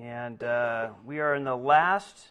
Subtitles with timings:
[0.00, 2.30] And uh, we are in the last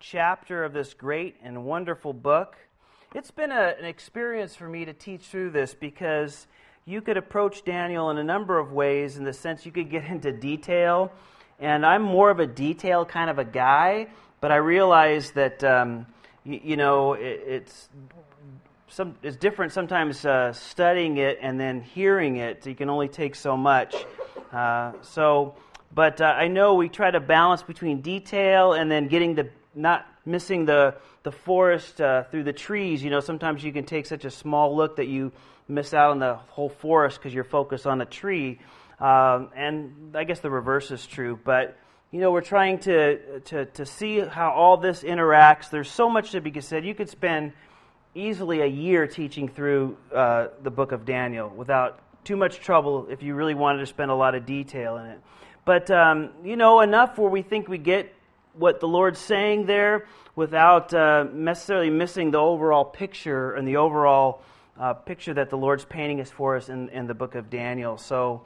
[0.00, 2.56] chapter of this great and wonderful book.
[3.14, 6.46] It's been a, an experience for me to teach through this because
[6.86, 10.04] you could approach Daniel in a number of ways in the sense you could get
[10.08, 11.12] into detail.
[11.60, 14.06] And I'm more of a detail kind of a guy,
[14.40, 16.06] but I realize that, um,
[16.44, 17.90] you, you, know, it, it's.
[18.88, 22.64] Some, it's different sometimes uh, studying it and then hearing it.
[22.64, 23.96] You can only take so much.
[24.52, 25.56] Uh, so
[25.94, 30.06] but uh, I know we try to balance between detail and then getting the not
[30.24, 33.02] missing the the forest uh, through the trees.
[33.02, 35.32] You know, sometimes you can take such a small look that you
[35.68, 38.60] miss out on the whole forest because you're focused on a tree.
[39.00, 41.38] Um, and I guess the reverse is true.
[41.42, 41.76] But
[42.10, 45.70] you know, we're trying to to to see how all this interacts.
[45.70, 46.84] There's so much to be said.
[46.84, 47.52] You could spend
[48.14, 53.22] easily a year teaching through uh, the book of Daniel without too much trouble if
[53.22, 55.20] you really wanted to spend a lot of detail in it.
[55.64, 58.14] But, um, you know, enough where we think we get
[58.52, 64.42] what the Lord's saying there without uh, necessarily missing the overall picture and the overall
[64.78, 67.96] uh, picture that the Lord's painting is for us in, in the book of Daniel.
[67.96, 68.42] So,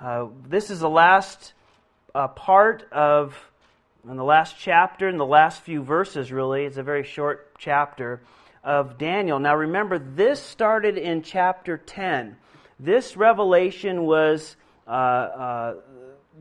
[0.00, 1.52] uh, this is the last
[2.14, 3.36] uh, part of,
[4.08, 6.64] in the last chapter, in the last few verses, really.
[6.64, 8.20] It's a very short chapter
[8.64, 9.38] of Daniel.
[9.38, 12.36] Now, remember, this started in chapter 10.
[12.80, 15.74] This revelation was uh, uh,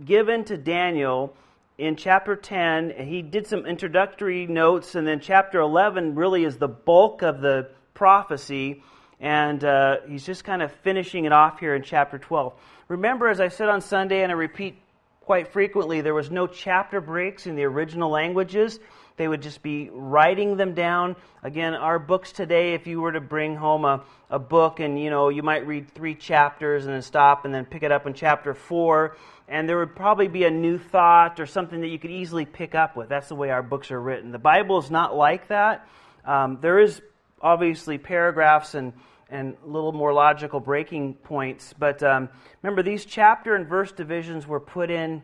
[0.06, 1.36] given to Daniel
[1.78, 2.94] in chapter 10.
[3.08, 7.70] He did some introductory notes, and then chapter 11 really is the bulk of the
[7.94, 8.84] prophecy,
[9.20, 12.54] and uh, he's just kind of finishing it off here in chapter 12.
[12.88, 14.78] Remember, as I said on Sunday, and I repeat
[15.22, 18.80] quite frequently, there was no chapter breaks in the original languages.
[19.18, 21.16] They would just be writing them down.
[21.44, 25.10] Again, our books today, if you were to bring home a, a book and, you
[25.10, 28.14] know, you might read three chapters and then stop and then pick it up in
[28.14, 32.12] chapter four, and there would probably be a new thought or something that you could
[32.12, 33.10] easily pick up with.
[33.10, 34.32] That's the way our books are written.
[34.32, 35.88] The Bible is not like that.
[36.26, 37.02] Um, there is
[37.42, 38.94] obviously paragraphs and
[39.30, 41.74] and little more logical breaking points.
[41.80, 42.28] But um,
[42.62, 45.24] remember, these chapter and verse divisions were put in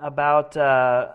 [0.00, 1.08] about uh,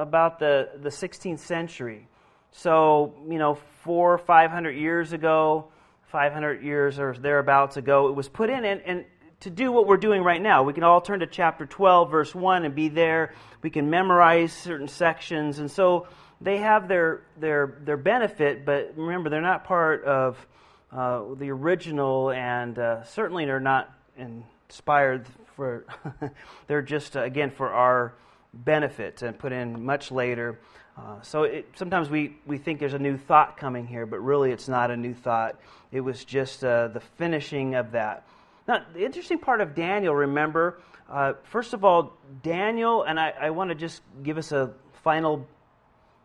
[0.00, 2.08] about the the 16th century.
[2.50, 3.54] So you know,
[3.84, 5.72] four or five hundred years ago,
[6.12, 9.04] 500 years or thereabouts ago, it was put in, and, and
[9.40, 10.62] to do what we're doing right now.
[10.62, 13.32] We can all turn to chapter 12, verse 1, and be there.
[13.62, 15.58] We can memorize certain sections.
[15.58, 16.06] And so
[16.40, 20.46] they have their, their, their benefit, but remember, they're not part of
[20.92, 25.26] uh, the original, and uh, certainly they're not inspired
[25.56, 25.86] for,
[26.66, 28.14] they're just, uh, again, for our
[28.52, 30.58] benefit and put in much later.
[30.96, 34.50] Uh, so it, sometimes we, we think there's a new thought coming here, but really
[34.50, 35.58] it's not a new thought.
[35.90, 38.26] It was just uh, the finishing of that.
[38.68, 40.80] Now, the interesting part of Daniel, remember,
[41.10, 44.70] uh, first of all, Daniel, and I, I want to just give us a
[45.02, 45.46] final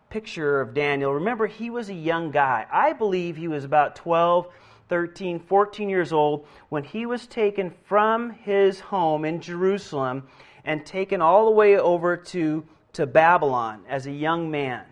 [0.10, 1.14] picture of Daniel.
[1.14, 2.66] Remember, he was a young guy.
[2.72, 4.48] I believe he was about 12,
[4.90, 10.28] 13, 14 years old when he was taken from his home in Jerusalem
[10.64, 14.84] and taken all the way over to, to Babylon as a young man.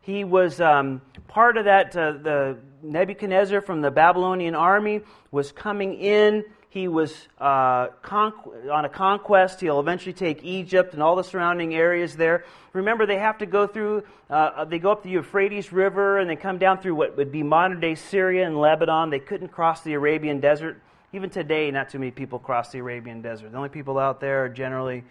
[0.00, 5.94] He was um, part of that, uh, the Nebuchadnezzar from the Babylonian army was coming
[5.94, 9.60] in he was uh, on a conquest.
[9.60, 12.44] He'll eventually take Egypt and all the surrounding areas there.
[12.74, 16.36] Remember, they have to go through, uh, they go up the Euphrates River and they
[16.36, 19.08] come down through what would be modern day Syria and Lebanon.
[19.08, 20.82] They couldn't cross the Arabian desert.
[21.14, 23.50] Even today, not too many people cross the Arabian desert.
[23.50, 25.04] The only people out there are generally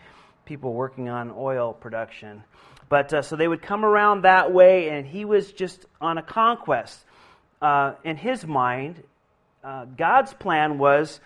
[0.46, 2.44] people working on oil production.
[2.88, 6.22] But uh, so they would come around that way, and he was just on a
[6.22, 7.04] conquest.
[7.62, 9.02] Uh, in his mind,
[9.64, 11.20] uh, God's plan was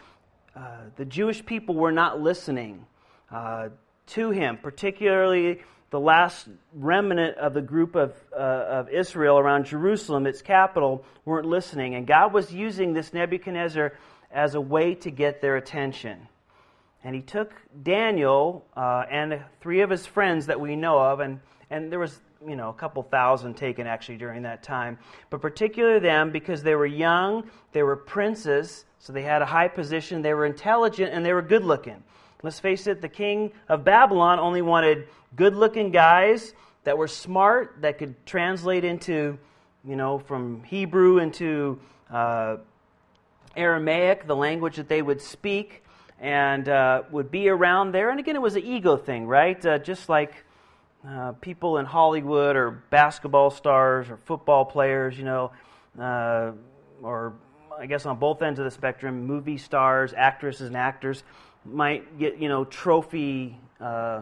[0.55, 0.61] uh,
[0.97, 2.85] the Jewish people were not listening
[3.31, 3.69] uh,
[4.07, 10.25] to him, particularly the last remnant of the group of, uh, of Israel around Jerusalem,
[10.25, 11.95] its capital, weren't listening.
[11.95, 13.93] And God was using this Nebuchadnezzar
[14.31, 16.27] as a way to get their attention.
[17.03, 21.39] And he took Daniel uh, and three of his friends that we know of, and,
[21.69, 24.97] and there was you know a couple thousand taken actually during that time,
[25.29, 29.67] but particularly them because they were young, they were princes, so they had a high
[29.67, 32.03] position, they were intelligent, and they were good looking.
[32.43, 36.53] Let's face it, the king of Babylon only wanted good looking guys
[36.83, 39.39] that were smart, that could translate into,
[39.83, 41.79] you know, from Hebrew into
[42.11, 42.57] uh,
[43.55, 45.83] Aramaic, the language that they would speak,
[46.19, 48.11] and uh, would be around there.
[48.11, 49.65] And again, it was an ego thing, right?
[49.65, 50.45] Uh, just like
[51.07, 55.51] uh, people in Hollywood or basketball stars or football players, you know,
[55.99, 56.51] uh,
[57.01, 57.33] or
[57.81, 61.23] I guess on both ends of the spectrum, movie stars, actresses, and actors
[61.65, 64.21] might get you know trophy uh,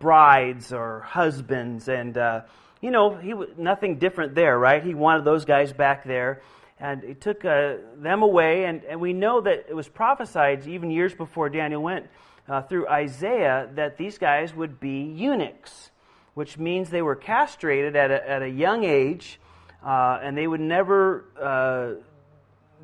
[0.00, 2.40] brides or husbands, and uh,
[2.80, 4.82] you know, he nothing different there, right?
[4.82, 6.42] He wanted those guys back there,
[6.80, 8.64] and he took uh, them away.
[8.64, 12.06] And, and we know that it was prophesied even years before Daniel went
[12.48, 15.90] uh, through Isaiah that these guys would be eunuchs,
[16.34, 19.38] which means they were castrated at a, at a young age,
[19.84, 22.02] uh, and they would never uh,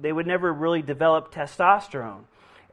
[0.01, 2.25] they would never really develop testosterone.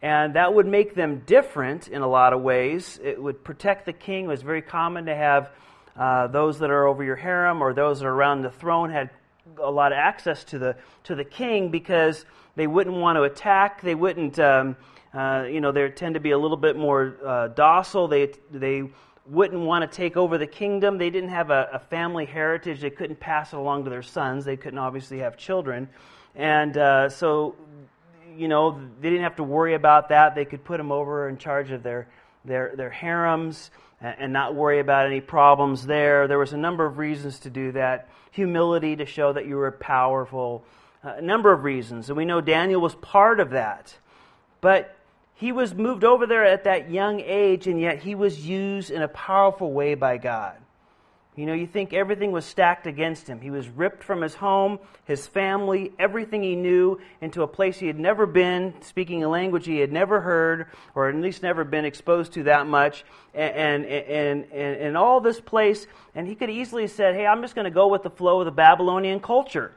[0.01, 2.99] And that would make them different in a lot of ways.
[3.01, 4.25] It would protect the king.
[4.25, 5.49] It was very common to have
[5.95, 9.11] uh, those that are over your harem or those that are around the throne had
[9.61, 12.25] a lot of access to the to the king because
[12.55, 13.81] they wouldn't want to attack.
[13.81, 14.75] They wouldn't, um,
[15.13, 18.07] uh, you know, they tend to be a little bit more uh, docile.
[18.07, 18.89] They they
[19.25, 20.97] wouldn't want to take over the kingdom.
[20.97, 22.81] They didn't have a, a, family heritage.
[22.81, 24.43] They couldn't pass it along to their sons.
[24.43, 25.87] They couldn't obviously have children,
[26.35, 27.55] and uh, so
[28.35, 30.35] you know they didn't have to worry about that.
[30.35, 32.07] They could put them over in charge of their
[32.45, 33.71] their their harems
[34.03, 36.27] and not worry about any problems there.
[36.27, 38.09] There was a number of reasons to do that.
[38.31, 40.65] Humility to show that you were powerful.
[41.03, 42.09] A number of reasons.
[42.09, 43.97] And we know Daniel was part of that.
[44.59, 44.95] But
[45.35, 49.01] he was moved over there at that young age, and yet he was used in
[49.01, 50.55] a powerful way by God.
[51.35, 53.41] You know, you think everything was stacked against him.
[53.41, 57.87] He was ripped from his home, his family, everything he knew, into a place he
[57.87, 61.85] had never been, speaking a language he had never heard, or at least never been
[61.85, 63.03] exposed to that much,
[63.33, 65.87] and, and, and, and, all this place.
[66.13, 68.41] And he could easily have said, Hey, I'm just going to go with the flow
[68.41, 69.73] of the Babylonian culture.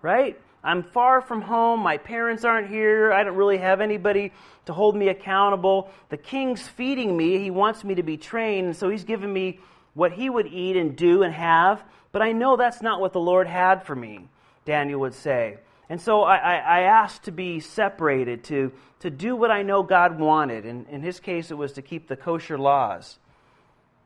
[0.00, 0.40] Right?
[0.64, 1.80] I'm far from home.
[1.80, 3.12] My parents aren't here.
[3.12, 4.32] I don't really have anybody
[4.66, 5.90] to hold me accountable.
[6.08, 7.38] The king's feeding me.
[7.38, 9.58] He wants me to be trained, so he's giving me
[9.94, 13.20] what he would eat and do and have, but I know that's not what the
[13.20, 14.28] Lord had for me,
[14.64, 15.58] Daniel would say.
[15.88, 19.82] And so I, I, I asked to be separated, to, to do what I know
[19.82, 20.64] God wanted.
[20.64, 23.18] And in his case, it was to keep the kosher laws.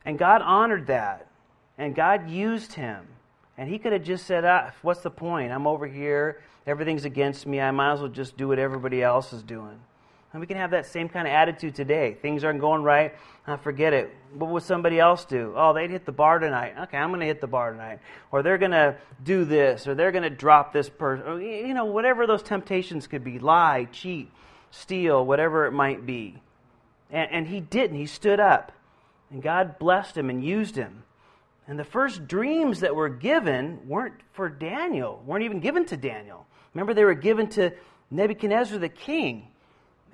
[0.04, 1.28] And God honored that.
[1.78, 3.06] And God used him.
[3.58, 5.52] And he could have just said, ah, What's the point?
[5.52, 6.42] I'm over here.
[6.66, 7.60] Everything's against me.
[7.60, 9.78] I might as well just do what everybody else is doing.
[10.36, 12.12] And we can have that same kind of attitude today.
[12.12, 13.14] Things aren't going right.
[13.46, 14.14] Uh, forget it.
[14.34, 15.54] What would somebody else do?
[15.56, 16.74] Oh, they'd hit the bar tonight.
[16.78, 18.00] Okay, I'm going to hit the bar tonight.
[18.30, 19.88] Or they're going to do this.
[19.88, 21.26] Or they're going to drop this person.
[21.26, 24.30] Or, You know, whatever those temptations could be lie, cheat,
[24.70, 26.42] steal, whatever it might be.
[27.10, 27.96] And, and he didn't.
[27.96, 28.72] He stood up.
[29.30, 31.02] And God blessed him and used him.
[31.66, 36.46] And the first dreams that were given weren't for Daniel, weren't even given to Daniel.
[36.74, 37.72] Remember, they were given to
[38.10, 39.48] Nebuchadnezzar the king.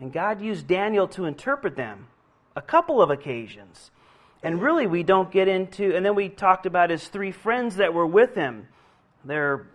[0.03, 2.09] And God used Daniel to interpret them
[2.57, 3.93] a couple of occasions.
[4.43, 7.95] And really, we don't get into, and then we talked about his three friends that
[7.95, 8.67] were with him.
[9.25, 9.69] Their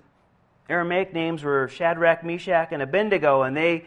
[0.70, 3.86] Aramaic names were Shadrach, Meshach, and Abednego, and they,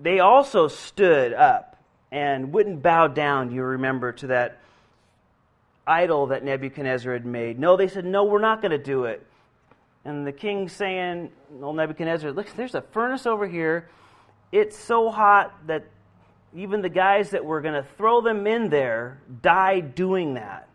[0.00, 1.76] they also stood up
[2.12, 4.60] and wouldn't bow down, you remember, to that
[5.88, 7.58] idol that Nebuchadnezzar had made.
[7.58, 9.26] No, they said, No, we're not going to do it.
[10.04, 13.88] And the king saying, Well, Nebuchadnezzar, look, there's a furnace over here
[14.52, 15.86] it's so hot that
[16.54, 20.68] even the guys that were going to throw them in there died doing that.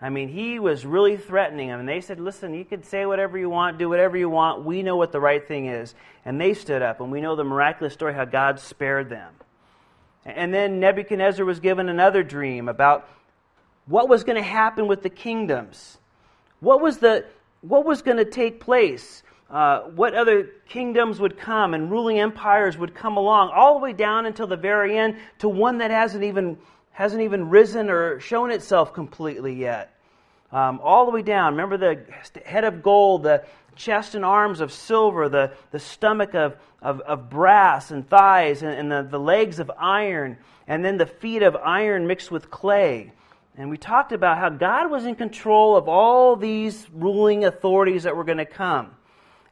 [0.00, 1.80] I mean, he was really threatening them.
[1.80, 4.64] And they said, Listen, you can say whatever you want, do whatever you want.
[4.64, 5.94] We know what the right thing is.
[6.24, 9.32] And they stood up, and we know the miraculous story how God spared them.
[10.26, 13.08] And then Nebuchadnezzar was given another dream about
[13.86, 15.98] what was going to happen with the kingdoms.
[16.60, 17.24] What was, the,
[17.60, 19.22] what was going to take place?
[19.50, 23.92] Uh, what other kingdoms would come and ruling empires would come along, all the way
[23.92, 26.58] down until the very end to one that hasn't even,
[26.90, 29.92] hasn't even risen or shown itself completely yet.
[30.52, 31.52] Um, all the way down.
[31.54, 33.44] Remember the head of gold, the
[33.76, 38.72] chest and arms of silver, the, the stomach of, of, of brass and thighs, and,
[38.72, 43.12] and the, the legs of iron, and then the feet of iron mixed with clay.
[43.56, 48.16] And we talked about how God was in control of all these ruling authorities that
[48.16, 48.90] were going to come.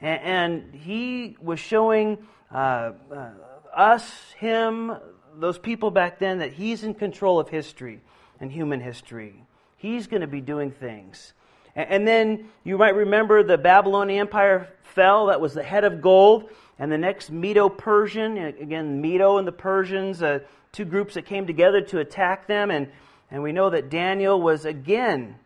[0.01, 2.19] And, and he was showing
[2.53, 3.31] uh, uh,
[3.75, 4.93] us, him,
[5.37, 8.01] those people back then, that he's in control of history
[8.41, 9.35] and human history.
[9.77, 11.33] He's going to be doing things.
[11.75, 16.01] And, and then you might remember the Babylonian Empire fell, that was the head of
[16.01, 16.51] gold.
[16.79, 20.41] And the next Medo Persian, again, Medo and the Persians, uh,
[20.73, 22.71] two groups that came together to attack them.
[22.71, 22.89] And,
[23.31, 25.37] and we know that Daniel was again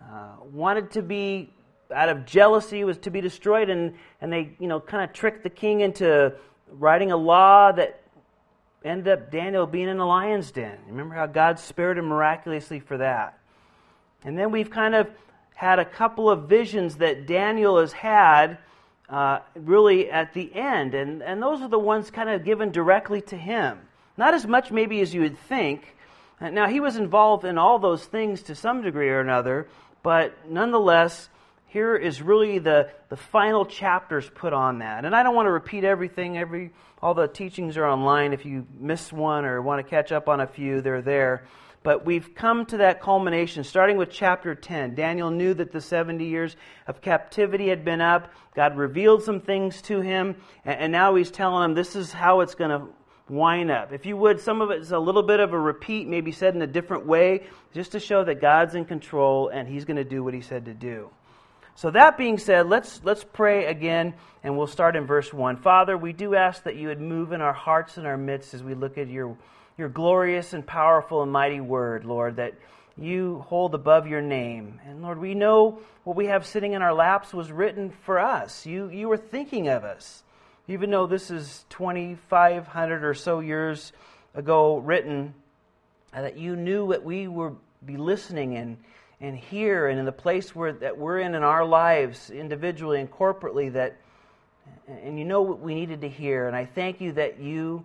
[0.00, 1.50] uh, wanted to be
[1.94, 5.42] out of jealousy was to be destroyed and, and they you know kind of tricked
[5.42, 6.34] the king into
[6.70, 8.02] writing a law that
[8.84, 10.78] ended up daniel being in the lion's den.
[10.86, 13.38] Remember how god spared him miraculously for that?
[14.24, 15.08] And then we've kind of
[15.54, 18.58] had a couple of visions that daniel has had
[19.08, 23.22] uh, really at the end and, and those are the ones kind of given directly
[23.22, 23.78] to him.
[24.18, 25.94] Not as much maybe as you would think.
[26.40, 29.66] Now, he was involved in all those things to some degree or another,
[30.04, 31.28] but nonetheless,
[31.68, 35.04] here is really the, the final chapters put on that.
[35.04, 36.38] And I don't want to repeat everything.
[36.38, 38.32] Every all the teachings are online.
[38.32, 41.44] If you miss one or want to catch up on a few, they're there.
[41.82, 44.94] But we've come to that culmination, starting with chapter 10.
[44.94, 46.56] Daniel knew that the 70 years
[46.86, 48.32] of captivity had been up.
[48.56, 52.56] God revealed some things to him, and now he's telling him this is how it's
[52.56, 52.88] going to
[53.28, 53.92] wind up.
[53.92, 56.54] If you would, some of it is a little bit of a repeat, maybe said
[56.54, 60.04] in a different way, just to show that God's in control and he's going to
[60.04, 61.10] do what he said to do.
[61.78, 65.58] So that being said, let's let's pray again and we'll start in verse 1.
[65.58, 68.64] Father, we do ask that you would move in our hearts and our midst as
[68.64, 69.36] we look at your
[69.76, 72.54] your glorious and powerful and mighty word, Lord, that
[72.96, 74.80] you hold above your name.
[74.88, 78.66] And Lord, we know what we have sitting in our laps was written for us.
[78.66, 80.24] You, you were thinking of us.
[80.66, 83.92] Even though this is 2,500 or so years
[84.34, 85.32] ago written,
[86.12, 87.54] uh, that you knew that we would
[87.86, 88.78] be listening and,
[89.20, 93.10] and here and in the place where, that we're in in our lives, individually and
[93.10, 93.96] corporately, that,
[94.86, 96.46] and you know what we needed to hear.
[96.46, 97.84] And I thank you that you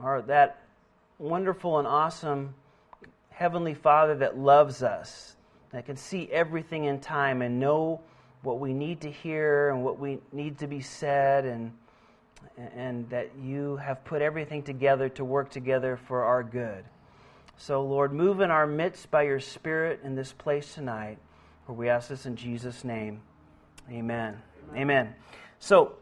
[0.00, 0.62] are that
[1.18, 2.54] wonderful and awesome
[3.30, 5.36] Heavenly Father that loves us,
[5.70, 8.00] that can see everything in time and know
[8.42, 11.72] what we need to hear and what we need to be said, and,
[12.74, 16.84] and that you have put everything together to work together for our good.
[17.58, 21.18] So, Lord, move in our midst by your Spirit in this place tonight,
[21.66, 23.22] for we ask this in Jesus' name.
[23.88, 24.36] Amen.
[24.68, 24.76] Amen.
[24.76, 25.14] Amen.
[25.58, 25.94] So,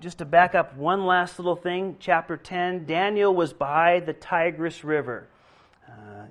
[0.00, 4.84] just to back up one last little thing, chapter 10, Daniel was by the Tigris
[4.84, 5.28] River.
[5.86, 6.26] Uh,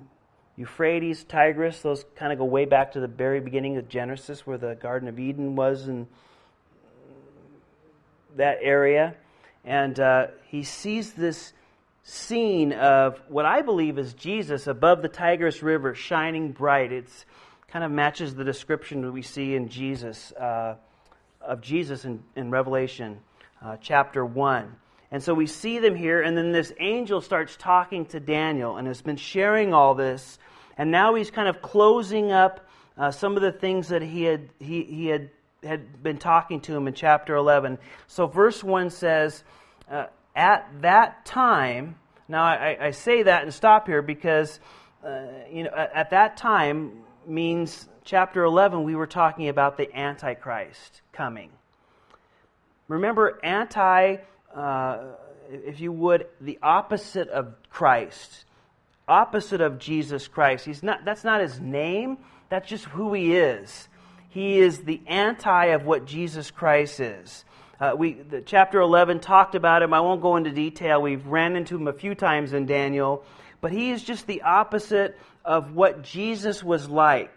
[0.56, 4.58] Euphrates, Tigris, those kind of go way back to the very beginning of Genesis, where
[4.58, 6.08] the Garden of Eden was in
[8.36, 9.14] that area.
[9.64, 11.52] And uh, he sees this
[12.04, 16.92] scene of what I believe is Jesus above the Tigris River, shining bright.
[16.92, 17.24] It's
[17.68, 20.76] kind of matches the description that we see in Jesus, uh,
[21.40, 23.20] of Jesus in, in Revelation
[23.62, 24.76] uh, chapter 1.
[25.10, 28.86] And so we see them here, and then this angel starts talking to Daniel and
[28.86, 30.38] has been sharing all this.
[30.76, 32.66] And now he's kind of closing up
[32.98, 35.30] uh, some of the things that he had, he, he had,
[35.62, 37.78] had been talking to him in chapter 11.
[38.08, 39.42] So verse 1 says,
[39.90, 41.96] uh, At that time,
[42.28, 44.58] now I, I, say that and stop here because,
[45.06, 49.94] uh, you know, at, at that time means chapter 11, we were talking about the
[49.96, 51.50] Antichrist coming.
[52.88, 54.16] Remember, anti,
[54.54, 54.98] uh,
[55.50, 58.44] if you would, the opposite of Christ,
[59.08, 60.66] opposite of Jesus Christ.
[60.66, 63.88] He's not, that's not his name, that's just who he is.
[64.28, 67.44] He is the anti of what Jesus Christ is.
[67.84, 69.92] Uh, we, the, chapter 11 talked about him.
[69.92, 71.02] I won't go into detail.
[71.02, 73.24] We've ran into him a few times in Daniel.
[73.60, 77.30] But he is just the opposite of what Jesus was like.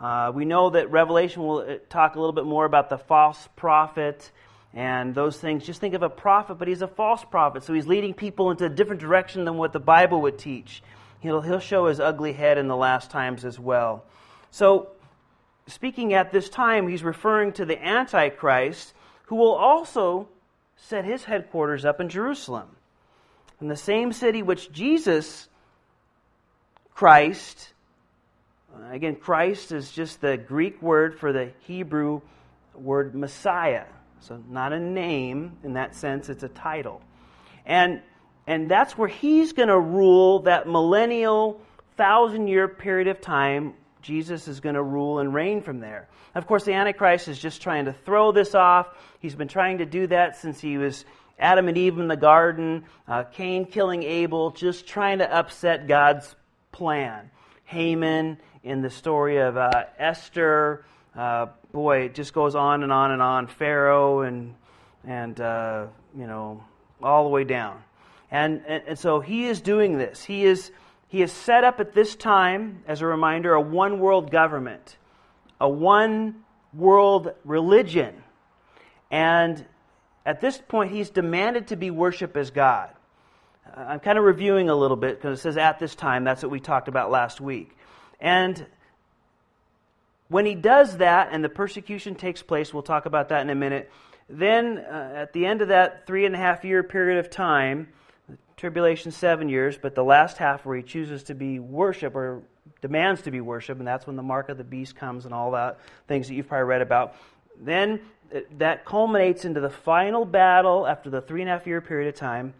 [0.00, 3.48] Uh, we know that Revelation will uh, talk a little bit more about the false
[3.54, 4.32] prophet
[4.74, 5.64] and those things.
[5.64, 8.64] Just think of a prophet, but he's a false prophet, so he's leading people into
[8.64, 10.82] a different direction than what the Bible would teach.
[11.20, 14.04] He'll, he'll show his ugly head in the last times as well.
[14.50, 14.88] So,
[15.68, 18.94] speaking at this time, he's referring to the Antichrist,
[19.32, 20.28] who will also
[20.76, 22.68] set his headquarters up in Jerusalem.
[23.62, 25.48] In the same city which Jesus,
[26.92, 27.72] Christ,
[28.90, 32.20] again, Christ is just the Greek word for the Hebrew
[32.74, 33.86] word Messiah.
[34.20, 37.00] So, not a name in that sense, it's a title.
[37.64, 38.02] And,
[38.46, 41.58] and that's where he's going to rule that millennial,
[41.96, 43.72] thousand year period of time.
[44.02, 46.08] Jesus is going to rule and reign from there.
[46.34, 48.88] Of course, the Antichrist is just trying to throw this off.
[49.20, 51.04] He's been trying to do that since he was
[51.38, 56.34] Adam and Eve in the garden, uh, Cain killing Abel, just trying to upset God's
[56.70, 57.30] plan.
[57.64, 60.84] Haman in the story of uh, Esther,
[61.16, 63.46] uh, boy, it just goes on and on and on.
[63.46, 64.54] Pharaoh and
[65.04, 66.62] and uh, you know
[67.02, 67.82] all the way down,
[68.30, 70.22] and, and and so he is doing this.
[70.22, 70.70] He is
[71.12, 74.96] he has set up at this time as a reminder a one world government,
[75.60, 76.36] a one
[76.72, 78.14] world religion,
[79.10, 79.62] and
[80.24, 82.88] at this point he's demanded to be worshipped as God.
[83.76, 86.24] I'm kind of reviewing a little bit because it says at this time.
[86.24, 87.76] That's what we talked about last week,
[88.18, 88.64] and
[90.28, 93.54] when he does that and the persecution takes place, we'll talk about that in a
[93.54, 93.92] minute,
[94.30, 97.88] then uh, at the end of that three and a half year period of time,
[98.62, 102.42] tribulation seven years, but the last half where he chooses to be worshiped or
[102.80, 105.50] demands to be worshiped, and that's when the mark of the beast comes and all
[105.50, 107.16] that things that you've probably read about.
[107.60, 108.00] Then
[108.32, 112.08] uh, that culminates into the final battle after the three and a half year period
[112.08, 112.54] of time.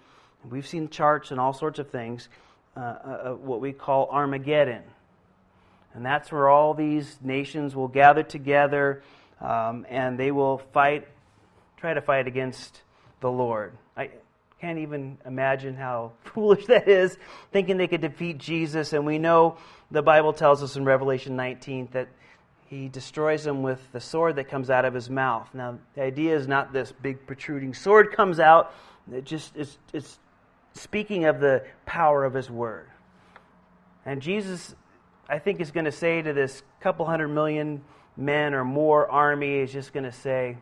[0.51, 2.29] We've seen charts and all sorts of things.
[2.77, 4.83] uh, uh, what we call Armageddon.
[5.95, 9.03] And that's where all these nations will gather together
[9.41, 11.07] um, and they will fight,
[11.77, 12.83] try to fight against
[13.21, 13.73] the Lord.
[14.63, 17.19] Can't even imagine how foolish that is,
[17.51, 18.93] thinking they could defeat Jesus.
[18.93, 19.57] And we know
[19.91, 22.07] the Bible tells us in Revelation 19 that
[22.67, 25.53] he destroys them with the sword that comes out of his mouth.
[25.53, 28.73] Now, the idea is not this big protruding sword comes out.
[29.13, 30.21] It just it's, it's
[30.75, 32.87] speaking of the power of his word.
[34.07, 34.77] And Jesus,
[35.29, 37.83] I think, is going to say to this couple hundred million
[38.17, 40.57] men or more army, is just going to say,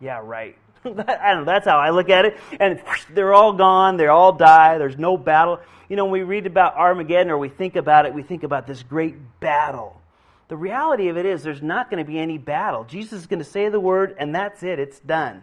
[0.00, 0.58] Yeah, right.
[0.84, 1.44] I don't know.
[1.44, 2.38] That's how I look at it.
[2.58, 2.82] And
[3.14, 3.96] they're all gone.
[3.96, 4.78] They all die.
[4.78, 5.60] There's no battle.
[5.88, 8.66] You know, when we read about Armageddon or we think about it, we think about
[8.66, 10.00] this great battle.
[10.48, 12.84] The reality of it is, there's not going to be any battle.
[12.84, 14.78] Jesus is going to say the word, and that's it.
[14.78, 15.42] It's done.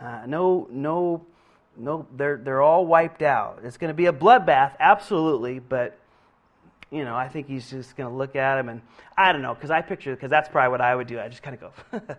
[0.00, 1.26] Uh, no, no,
[1.76, 2.06] no.
[2.16, 3.60] They're they're all wiped out.
[3.62, 5.60] It's going to be a bloodbath, absolutely.
[5.60, 5.98] But
[6.90, 8.82] you know, I think he's just going to look at him, and
[9.16, 11.20] I don't know, because I picture because that's probably what I would do.
[11.20, 12.00] I just kind of go.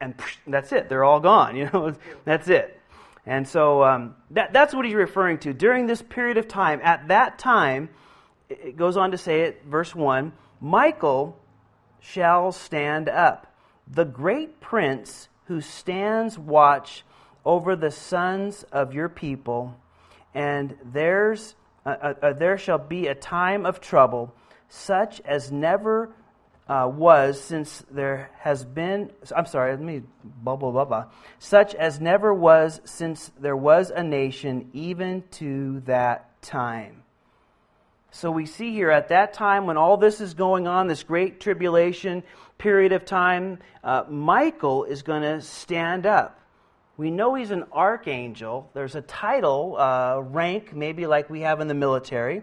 [0.00, 0.14] and
[0.46, 0.88] that's it.
[0.88, 1.56] They're all gone.
[1.58, 2.78] You know, that's it.
[3.26, 5.52] And so um, that, that's what he's referring to.
[5.52, 7.90] During this period of time, at that time,
[8.48, 11.38] it goes on to say it, verse 1 Michael
[12.00, 13.54] shall stand up,
[13.86, 17.04] the great prince who stands watch
[17.44, 19.74] over the sons of your people,
[20.34, 21.54] and there's,
[21.86, 24.34] uh, uh, uh there shall be a time of trouble,
[24.68, 26.10] such as never
[26.68, 31.04] uh, was since there has been, I'm sorry, let me blah, blah, blah, blah,
[31.38, 37.02] such as never was since there was a nation, even to that time.
[38.10, 41.40] So we see here at that time when all this is going on, this great
[41.40, 42.22] tribulation
[42.56, 46.40] period of time, uh, Michael is going to stand up.
[46.96, 48.70] We know he's an archangel.
[48.74, 52.42] There's a title, uh, rank, maybe like we have in the military.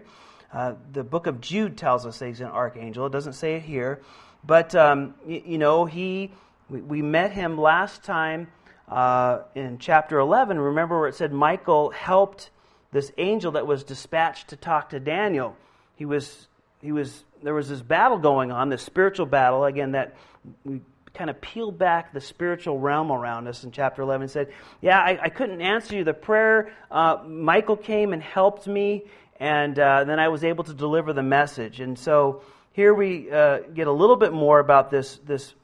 [0.56, 3.04] Uh, the book of Jude tells us that he's an archangel.
[3.04, 4.00] It doesn't say it here.
[4.42, 6.30] But, um, you, you, know, he,
[6.70, 8.48] we, we, met him last time
[8.88, 10.58] uh, in chapter 11.
[10.58, 12.48] Remember where it said Michael helped
[12.90, 15.54] this angel that was dispatched to talk to Daniel.
[15.96, 16.48] He was,
[16.80, 20.16] he was, there was this battle going on, this spiritual battle, again, that
[20.64, 20.80] we
[21.12, 24.48] kind of peeled back the spiritual realm around us in chapter 11 and said,
[24.80, 26.72] Yeah, I, I couldn't answer you the prayer.
[26.90, 29.04] Uh, Michael came and helped me,
[29.40, 31.80] and uh, then I was able to deliver the message.
[31.80, 35.54] And so here we uh, get a little bit more about this, this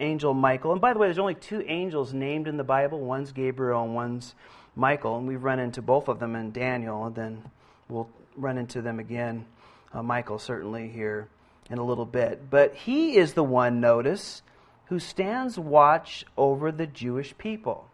[0.00, 0.72] angel Michael.
[0.72, 3.94] And by the way, there's only two angels named in the Bible one's Gabriel and
[3.94, 4.34] one's
[4.74, 5.18] Michael.
[5.18, 7.42] And we've run into both of them in Daniel, and then
[7.88, 9.44] we'll run into them again,
[9.92, 11.28] uh, Michael certainly here
[11.70, 12.50] in a little bit.
[12.50, 14.42] But he is the one, notice,
[14.86, 17.88] who stands watch over the Jewish people.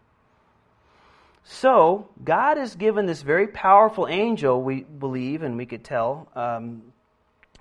[1.43, 6.83] So, God has given this very powerful angel, we believe, and we could tell, um,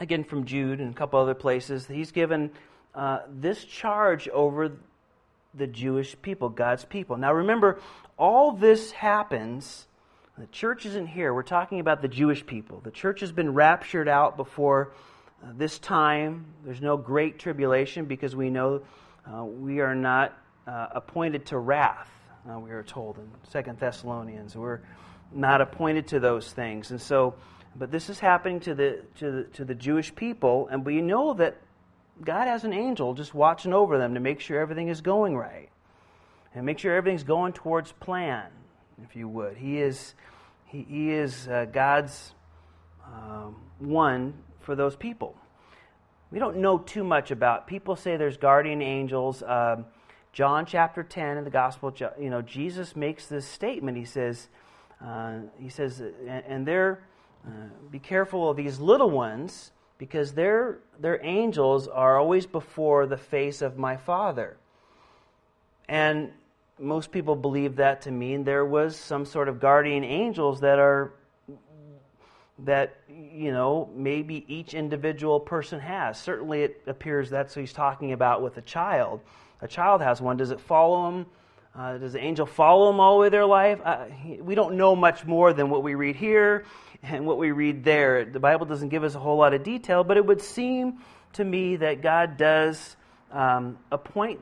[0.00, 2.50] again from Jude and a couple other places, he's given
[2.94, 4.72] uh, this charge over
[5.54, 7.16] the Jewish people, God's people.
[7.16, 7.80] Now, remember,
[8.18, 9.86] all this happens.
[10.36, 11.32] The church isn't here.
[11.32, 12.80] We're talking about the Jewish people.
[12.80, 14.92] The church has been raptured out before
[15.42, 16.46] uh, this time.
[16.64, 18.82] There's no great tribulation because we know
[19.26, 20.36] uh, we are not
[20.66, 22.10] uh, appointed to wrath
[22.50, 24.56] uh, we are told in Second Thessalonians.
[24.56, 24.80] We're
[25.32, 26.90] not appointed to those things.
[26.90, 27.34] And so,
[27.76, 31.34] but this is happening to the, to the, to the Jewish people, and we know
[31.34, 31.56] that
[32.24, 35.68] God has an angel just watching over them to make sure everything is going right
[36.54, 38.46] and make sure everything's going towards plan,
[39.02, 39.56] if you would.
[39.56, 40.14] He is,
[40.64, 42.34] he, he is uh, God's
[43.06, 45.36] um, one for those people.
[46.30, 47.66] We don't know too much about.
[47.66, 49.42] People say there's guardian angels.
[49.42, 49.86] Um,
[50.32, 53.96] John chapter 10 in the Gospel, you know, Jesus makes this statement.
[53.96, 54.48] He says,
[55.04, 57.02] uh, he says, and they're,
[57.46, 57.50] uh,
[57.90, 63.62] be careful of these little ones because their, their angels are always before the face
[63.62, 64.56] of my Father.
[65.88, 66.30] And
[66.78, 71.12] most people believe that to mean there was some sort of guardian angels that are
[72.60, 78.12] that you know maybe each individual person has certainly it appears that's what he's talking
[78.12, 79.20] about with a child
[79.60, 81.26] a child has one, does it follow them?
[81.74, 83.80] Uh, does the angel follow them all the way their life?
[83.84, 84.06] Uh,
[84.40, 86.64] we don't know much more than what we read here
[87.02, 88.24] and what we read there.
[88.24, 90.98] The Bible doesn't give us a whole lot of detail, but it would seem
[91.34, 92.96] to me that God does
[93.30, 94.40] um, appoint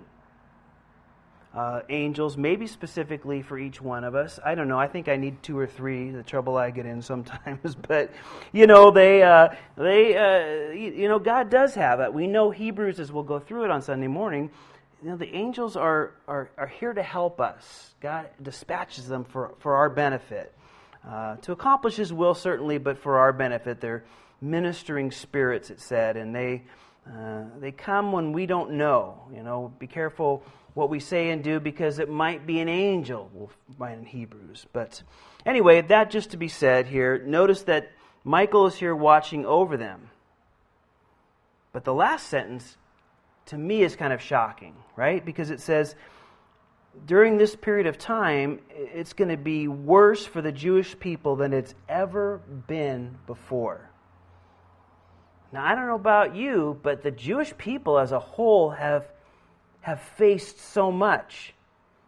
[1.57, 4.39] uh, angels, maybe specifically for each one of us.
[4.45, 4.79] I don't know.
[4.79, 6.11] I think I need two or three.
[6.11, 8.13] The trouble I get in sometimes, but
[8.53, 12.13] you know, they, uh, they, uh, you know, God does have it.
[12.13, 14.51] We know Hebrews, as we'll go through it on Sunday morning,
[15.07, 17.95] you know, the angels are, are, are here to help us.
[18.01, 20.53] God dispatches them for, for our benefit.
[21.09, 23.81] Uh, to accomplish His will, certainly, but for our benefit.
[23.81, 24.03] They're,
[24.41, 26.63] ministering spirits, it said, and they,
[27.11, 29.23] uh, they come when we don't know.
[29.35, 30.43] You know, be careful
[30.75, 34.67] what we say and do because it might be an angel, we'll find in Hebrews.
[34.73, 35.03] But
[35.47, 37.93] anyway, that just to be said here, notice that
[38.25, 40.11] Michael is here watching over them.
[41.73, 42.77] But the last sentence,
[43.47, 45.25] to me, is kind of shocking, right?
[45.25, 45.95] Because it says,
[47.05, 51.53] during this period of time, it's going to be worse for the Jewish people than
[51.53, 53.91] it's ever been before.
[55.53, 59.07] Now, I don't know about you, but the Jewish people as a whole have,
[59.81, 61.55] have faced so much.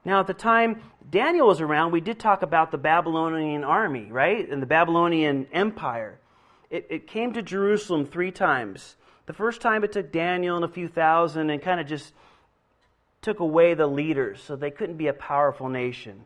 [0.05, 4.49] Now, at the time Daniel was around, we did talk about the Babylonian army, right?
[4.49, 6.19] And the Babylonian Empire.
[6.71, 8.97] It, it came to Jerusalem three times.
[9.29, 12.15] The first time it took Daniel and a few thousand and kind of just
[13.21, 16.25] took away the leaders so they couldn't be a powerful nation.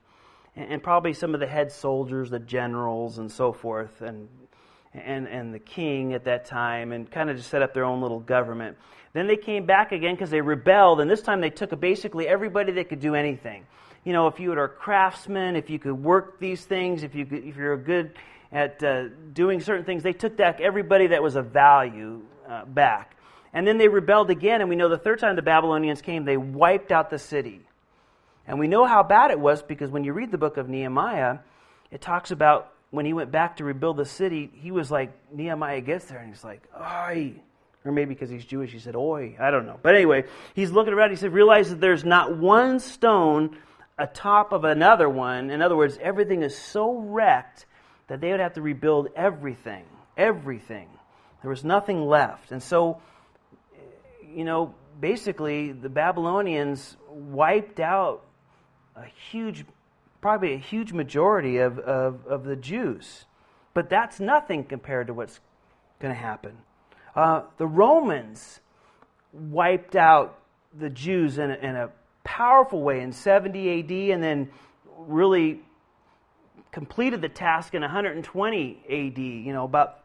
[0.55, 4.29] And, and probably some of the head soldiers, the generals, and so forth, and,
[4.95, 8.01] and, and the king at that time, and kind of just set up their own
[8.03, 8.77] little government.
[9.15, 12.71] Then they came back again because they rebelled, and this time they took basically everybody
[12.75, 13.67] that could do anything.
[14.05, 17.27] You know, if you were a craftsman, if you could work these things, if, you
[17.27, 18.17] could, if you're good
[18.53, 23.17] at uh, doing certain things, they took back everybody that was of value uh, back.
[23.53, 26.37] And then they rebelled again, and we know the third time the Babylonians came, they
[26.37, 27.61] wiped out the city.
[28.47, 31.39] And we know how bad it was because when you read the book of Nehemiah,
[31.91, 35.81] it talks about when he went back to rebuild the city, he was like, Nehemiah
[35.81, 37.35] gets there, and he's like, oi.
[37.85, 39.37] Or maybe because he's Jewish, he said, oi.
[39.41, 39.79] I don't know.
[39.83, 40.25] But anyway,
[40.55, 43.57] he's looking around, he said, realize that there's not one stone
[43.99, 45.51] atop of another one.
[45.51, 47.67] In other words, everything is so wrecked
[48.09, 49.85] that they would have to rebuild everything.
[50.17, 50.89] Everything.
[51.43, 52.53] There was nothing left.
[52.53, 53.01] And so
[54.35, 58.25] you know, basically the Babylonians wiped out
[58.97, 59.65] a huge,
[60.21, 63.25] probably a huge majority of, of, of the Jews.
[63.75, 65.41] But that's nothing compared to what's
[66.01, 66.59] going to happen.
[67.15, 68.61] Uh, the Romans
[69.33, 70.39] wiped out
[70.79, 71.91] the Jews in a, in a
[72.25, 74.51] powerful way in 70 AD and then
[74.97, 75.61] really
[76.71, 80.02] completed the task in 120 AD, you know, about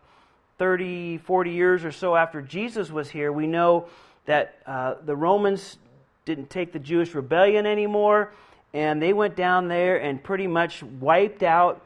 [0.58, 3.32] 30, 40 years or so after Jesus was here.
[3.32, 3.88] We know
[4.26, 5.78] that uh, the Romans
[6.26, 8.34] didn't take the Jewish rebellion anymore,
[8.74, 11.82] and they went down there and pretty much wiped out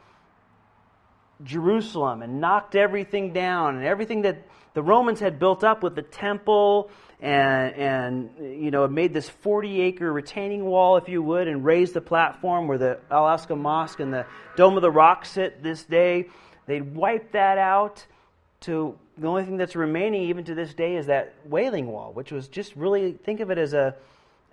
[1.43, 6.01] Jerusalem and knocked everything down and everything that the Romans had built up with the
[6.01, 8.29] temple and, and
[8.63, 12.67] you know, made this 40 acre retaining wall, if you would, and raised the platform
[12.67, 16.29] where the Al Aqsa Mosque and the Dome of the Rock sit this day.
[16.67, 18.05] They'd wiped that out
[18.61, 22.31] to the only thing that's remaining even to this day is that wailing wall, which
[22.31, 23.95] was just really think of it as a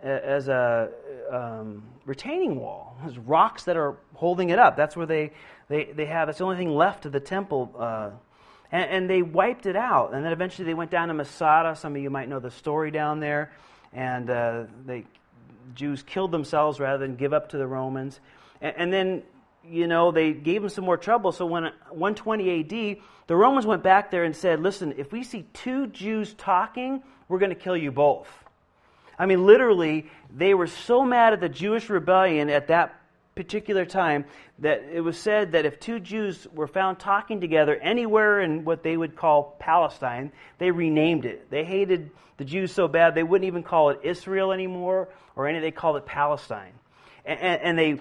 [0.02, 0.90] as a
[1.30, 2.96] um, retaining wall.
[3.02, 4.76] There's rocks that are holding it up.
[4.76, 5.32] That's where they
[5.68, 6.28] they they have.
[6.28, 7.74] That's the only thing left of the temple.
[7.78, 8.10] Uh,
[8.70, 10.12] and, and, they wiped it out.
[10.12, 11.74] And then eventually they went down to Masada.
[11.74, 13.50] Some of you might know the story down there.
[13.94, 15.06] And uh, they
[15.74, 18.20] Jews killed themselves rather than give up to the Romans.
[18.60, 19.22] And, and then
[19.64, 21.32] you know, they gave him some more trouble.
[21.32, 25.46] So when 120 AD, the Romans went back there and said, listen, if we see
[25.52, 28.28] two Jews talking, we're going to kill you both.
[29.18, 32.94] I mean, literally, they were so mad at the Jewish rebellion at that
[33.34, 34.24] particular time
[34.60, 38.82] that it was said that if two Jews were found talking together anywhere in what
[38.82, 41.48] they would call Palestine, they renamed it.
[41.50, 45.60] They hated the Jews so bad they wouldn't even call it Israel anymore or any,
[45.60, 46.72] they called it Palestine.
[47.24, 48.00] And, and, they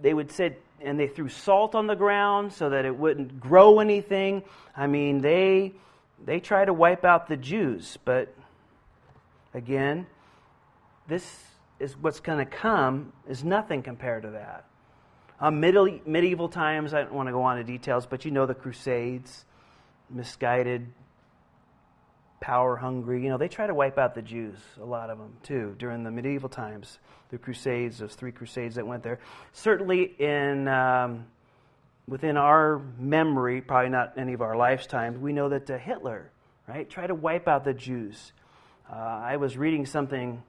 [0.00, 3.80] they would sit and they threw salt on the ground so that it wouldn't grow
[3.80, 4.42] anything.
[4.76, 5.72] I mean, they
[6.24, 8.34] they try to wipe out the Jews, but
[9.54, 10.06] again,
[11.08, 11.44] this
[11.78, 14.66] is what's going to come is nothing compared to that.
[15.40, 18.44] Uh, middle, medieval times, I don't want to go on to details, but you know
[18.44, 19.46] the Crusades,
[20.10, 20.86] misguided
[22.40, 23.22] power hungry.
[23.22, 26.02] You know, they try to wipe out the Jews, a lot of them, too, during
[26.02, 26.98] the medieval times.
[27.30, 29.20] The Crusades, those three Crusades that went there.
[29.52, 30.68] Certainly in.
[30.68, 31.26] Um,
[32.10, 36.28] within our memory, probably not any of our lifetimes, we know that uh, Hitler,
[36.66, 38.32] right, tried to wipe out the Jews.
[38.90, 40.42] Uh, I was reading something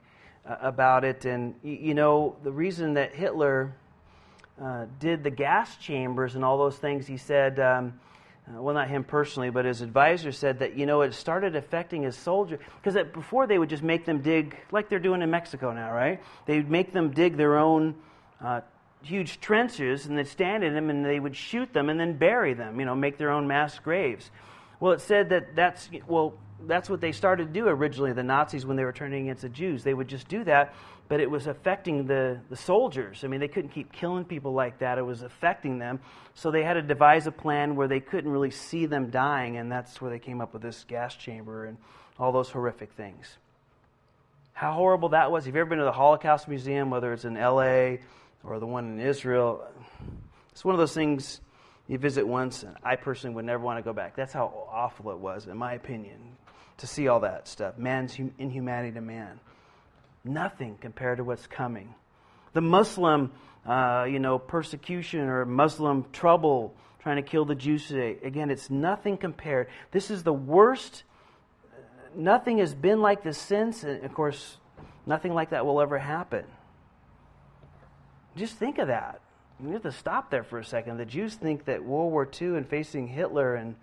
[0.44, 3.76] uh, about it, and y- you know, the reason that Hitler
[4.60, 8.00] uh, did the gas chambers and all those things, he said, um,
[8.48, 12.04] uh, well, not him personally, but his advisor said that, you know, it started affecting
[12.04, 12.60] his soldiers.
[12.82, 16.22] Because before they would just make them dig, like they're doing in Mexico now, right?
[16.46, 17.96] They'd make them dig their own
[18.44, 18.62] uh,
[19.04, 22.54] huge trenches and they'd stand in them and they would shoot them and then bury
[22.54, 24.32] them, you know, make their own mass graves.
[24.80, 26.34] Well, it said that that's, well,
[26.68, 29.50] that's what they started to do originally, the Nazis, when they were turning against the
[29.50, 29.84] Jews.
[29.84, 30.74] They would just do that,
[31.12, 33.26] but it was affecting the, the soldiers.
[33.26, 34.98] I mean, they couldn't keep killing people like that.
[34.98, 36.00] It was affecting them.
[36.36, 39.70] So they had to devise a plan where they couldn't really see them dying, and
[39.70, 41.78] that's where they came up with this gas chamber and
[42.18, 43.36] all those horrific things.
[44.54, 45.44] How horrible that was.
[45.44, 47.98] Have you ever been to the Holocaust Museum, whether it's in LA
[48.46, 49.68] or the one in Israel?
[50.54, 51.42] It's one of those things
[51.90, 54.16] you visit once, and I personally would never want to go back.
[54.16, 56.38] That's how awful it was, in my opinion,
[56.78, 57.78] to see all that stuff.
[57.78, 59.42] Man's inhumanity to man.
[60.24, 61.96] Nothing compared to what's coming.
[62.54, 63.32] The Muslim,
[63.66, 68.18] uh, you know, persecution or Muslim trouble trying to kill the Jews today.
[68.24, 69.68] Again, it's nothing compared.
[69.92, 71.04] This is the worst.
[72.16, 74.58] Nothing has been like this since, and of course,
[75.06, 76.46] nothing like that will ever happen.
[78.36, 79.22] Just think of that.
[79.64, 80.98] You have to stop there for a second.
[80.98, 83.76] The Jews think that World War II and facing Hitler and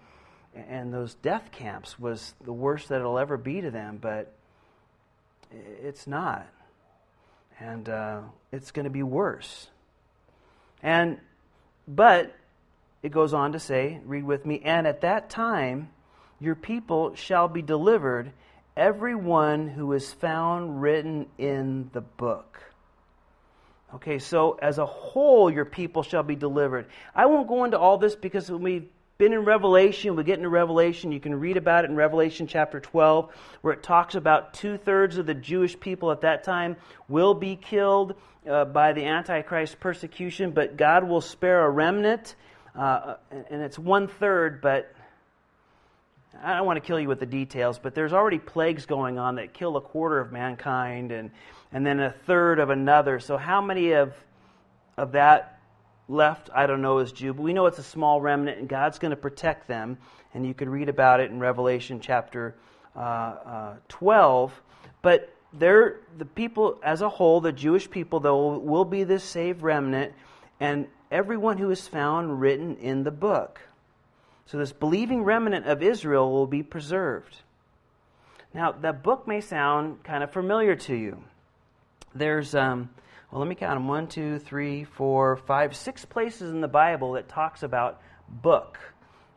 [0.54, 4.34] and those death camps was the worst that it'll ever be to them, but
[5.50, 6.46] it's not.
[7.60, 8.20] And uh,
[8.52, 9.68] it's going to be worse.
[10.82, 11.18] And,
[11.86, 12.34] but,
[13.02, 15.90] it goes on to say, read with me, and at that time
[16.40, 18.32] your people shall be delivered,
[18.76, 22.62] every one who is found written in the book.
[23.94, 26.86] Okay, so as a whole, your people shall be delivered.
[27.14, 31.10] I won't go into all this because we been in Revelation, we get into Revelation,
[31.10, 35.18] you can read about it in Revelation chapter 12, where it talks about two thirds
[35.18, 36.76] of the Jewish people at that time
[37.08, 38.14] will be killed
[38.48, 42.36] uh, by the Antichrist persecution, but God will spare a remnant,
[42.76, 44.94] uh, and it's one third, but
[46.40, 49.34] I don't want to kill you with the details, but there's already plagues going on
[49.34, 51.32] that kill a quarter of mankind and,
[51.72, 53.18] and then a third of another.
[53.18, 54.14] So, how many of,
[54.96, 55.57] of that
[56.08, 58.98] left, I don't know, as Jew, but we know it's a small remnant, and God's
[58.98, 59.98] going to protect them.
[60.34, 62.54] And you could read about it in Revelation chapter
[62.96, 64.60] uh, uh, 12.
[65.02, 69.62] But they're, the people as a whole, the Jewish people, though, will be this saved
[69.62, 70.14] remnant,
[70.60, 73.60] and everyone who is found written in the book.
[74.46, 77.36] So this believing remnant of Israel will be preserved.
[78.54, 81.22] Now, that book may sound kind of familiar to you.
[82.14, 82.54] There's.
[82.54, 82.90] Um,
[83.30, 87.12] well, let me count them one, two, three, four, five, six places in the Bible
[87.12, 88.78] that talks about book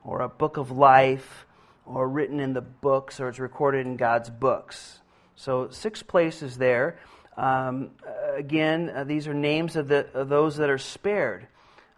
[0.05, 1.45] or a book of life
[1.85, 5.01] or written in the books or it's recorded in God's books.
[5.35, 6.99] So, six places there.
[7.35, 7.91] Um,
[8.33, 11.47] again, uh, these are names of, the, of those that are spared.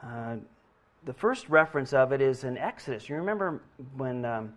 [0.01, 0.38] Uh,
[1.03, 3.08] the first reference of it is in Exodus.
[3.08, 3.62] You remember
[3.95, 4.53] when um,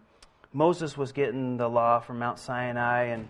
[0.54, 3.28] Moses was getting the law from Mount Sinai and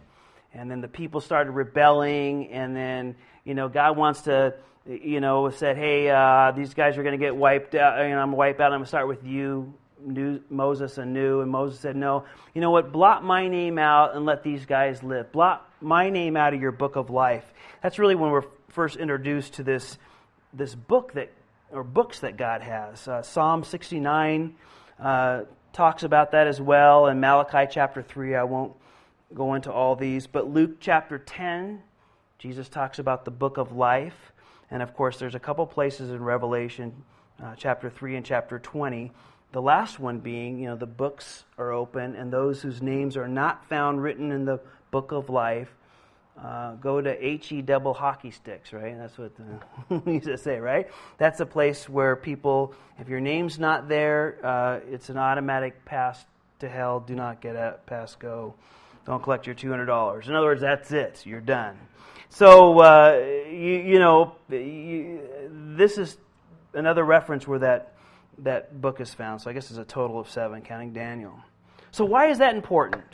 [0.55, 3.15] and then the people started rebelling and then
[3.47, 4.55] you know god wants to
[4.87, 8.29] you know said hey uh, these guys are going to get wiped out and i'm
[8.29, 11.81] going to wipe out i'm going to start with you new, moses anew and moses
[11.81, 12.25] said no.
[12.55, 12.93] You know what?
[12.93, 15.33] Blot my name out and let these guys live.
[15.33, 17.45] Blot my name out of your book of life.
[17.83, 19.99] That's really when we're first introduced to this
[20.53, 21.33] this book that
[21.71, 23.09] or books that god has.
[23.09, 24.55] Uh, psalm 69
[25.03, 28.73] uh, talks about that as well and malachi chapter 3 i won't
[29.35, 30.27] go into all these.
[30.27, 31.83] But Luke chapter 10,
[32.39, 34.33] Jesus talks about the book of life.
[34.71, 36.93] And of course, there's a couple places in Revelation,
[37.43, 39.13] uh, chapter 3 and chapter 20.
[39.53, 43.29] The last one being, you know, the books are open, and those whose names are
[43.29, 45.73] not found written in the book of life
[46.43, 48.97] uh, go to HE double hockey sticks, right?
[48.99, 49.33] That's what
[50.05, 50.89] we used to say, right?
[51.19, 56.25] That's a place where people, if your name's not there, uh, it's an automatic pass
[56.59, 57.01] to hell.
[57.01, 58.55] Do not get out, pass go.
[59.07, 60.29] Don't collect your $200.
[60.29, 61.25] In other words, that's it.
[61.25, 61.79] You're done.
[62.29, 65.21] So, uh, you, you, know, you,
[65.77, 66.17] this is
[66.75, 67.95] another reference where that,
[68.39, 69.41] that book is found.
[69.41, 71.35] So I guess it's a total of seven, counting Daniel.
[71.91, 73.05] So, why is that important?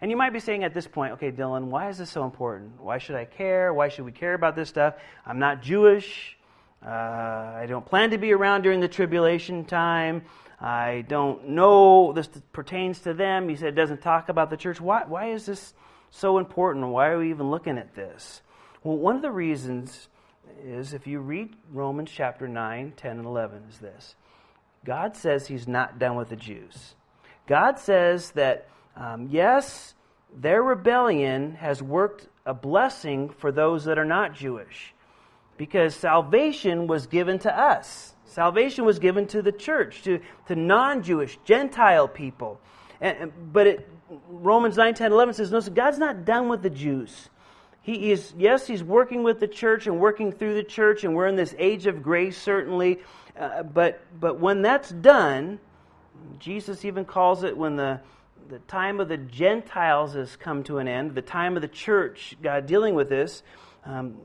[0.00, 2.80] And you might be saying at this point, okay, Dylan, why is this so important?
[2.80, 3.72] Why should I care?
[3.72, 4.94] Why should we care about this stuff?
[5.24, 6.36] I'm not Jewish.
[6.84, 10.22] Uh, I don't plan to be around during the tribulation time.
[10.60, 13.48] I don't know this pertains to them.
[13.48, 14.80] He said it doesn't talk about the church.
[14.80, 15.74] Why, why is this
[16.10, 16.86] so important?
[16.86, 18.42] Why are we even looking at this?
[18.82, 20.08] Well, one of the reasons
[20.62, 24.14] is if you read Romans chapter 9, 10, and 11, is this
[24.84, 26.94] God says He's not done with the Jews.
[27.46, 29.94] God says that, um, yes,
[30.34, 34.94] their rebellion has worked a blessing for those that are not Jewish
[35.56, 38.14] because salvation was given to us.
[38.24, 42.60] Salvation was given to the church, to, to non Jewish, Gentile people.
[43.00, 43.88] And, but it,
[44.28, 47.28] Romans 9, 10, 11 says, no, God's not done with the Jews.
[47.82, 51.28] He is, yes, He's working with the church and working through the church, and we're
[51.28, 53.00] in this age of grace, certainly.
[53.38, 55.58] Uh, but, but when that's done,
[56.38, 58.00] Jesus even calls it when the,
[58.48, 62.36] the time of the Gentiles has come to an end, the time of the church,
[62.42, 63.42] God dealing with this.
[63.84, 64.16] Um,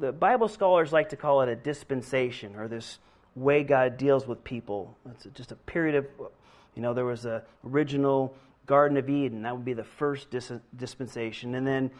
[0.00, 2.98] the Bible scholars like to call it a dispensation or this
[3.34, 4.96] way God deals with people.
[5.10, 6.06] It's just a period of,
[6.74, 8.34] you know, there was a original
[8.66, 9.42] Garden of Eden.
[9.42, 11.54] That would be the first dis- dispensation.
[11.54, 11.90] And then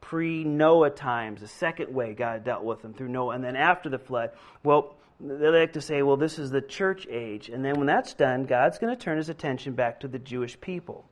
[0.00, 3.34] pre Noah times, the second way God dealt with them through Noah.
[3.34, 4.30] And then after the flood,
[4.62, 7.48] well, they like to say, well, this is the church age.
[7.50, 10.58] And then when that's done, God's going to turn his attention back to the Jewish
[10.60, 11.04] people.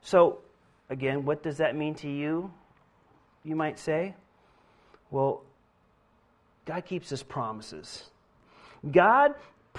[0.00, 0.38] So,
[0.88, 2.52] again, what does that mean to you?
[3.44, 4.14] You might say.
[5.10, 5.42] Well,
[6.64, 8.10] God keeps his promises.
[8.90, 9.34] God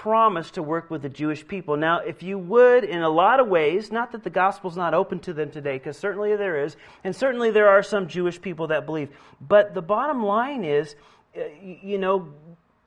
[0.07, 1.75] promised to work with the Jewish people.
[1.75, 5.19] Now, if you would, in a lot of ways, not that the gospel's not open
[5.19, 8.85] to them today, because certainly there is, and certainly there are some Jewish people that
[8.85, 9.09] believe.
[9.41, 10.95] But the bottom line is,
[11.35, 12.29] uh, you know,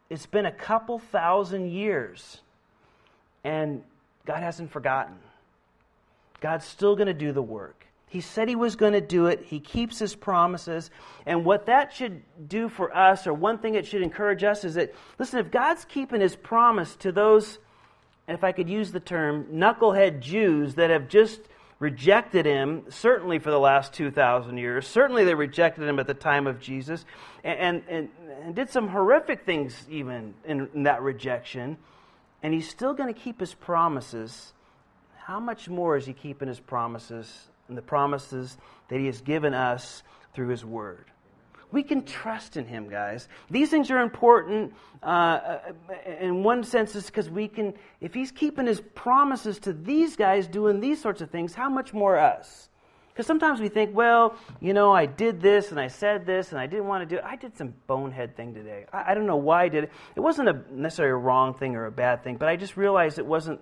[0.09, 2.41] it's been a couple thousand years,
[3.45, 3.83] and
[4.25, 5.17] God hasn't forgotten.
[6.41, 7.85] God's still going to do the work.
[8.11, 9.45] He said he was going to do it.
[9.45, 10.91] He keeps his promises.
[11.27, 14.75] And what that should do for us, or one thing it should encourage us, is
[14.75, 17.61] that, listen, if God's keeping his promise to those,
[18.27, 21.41] and if I could use the term, knucklehead Jews that have just
[21.79, 26.49] rejected him, certainly for the last 2,000 years, certainly they rejected him at the time
[26.49, 27.05] of Jesus,
[27.45, 28.09] and, and,
[28.43, 31.79] and did some horrific things even in, in that rejection,
[32.43, 34.53] and he's still going to keep his promises.
[35.17, 39.55] How much more is he keeping his promises and the promises that He has given
[39.55, 40.03] us
[40.35, 41.07] through His Word.
[41.73, 43.29] We can trust in Him, guys.
[43.49, 45.59] These things are important uh, uh
[46.21, 50.47] in one sense, is because we can, if He's keeping His promises to these guys
[50.47, 52.69] doing these sorts of things, how much more us?
[53.21, 56.61] Because sometimes we think, well, you know, I did this and I said this and
[56.61, 57.25] I didn't want to do it.
[57.27, 58.87] I did some bonehead thing today.
[58.93, 59.93] I, I don't know why I did it.
[60.17, 63.19] It wasn't a necessarily a wrong thing or a bad thing, but I just realized
[63.19, 63.61] it wasn't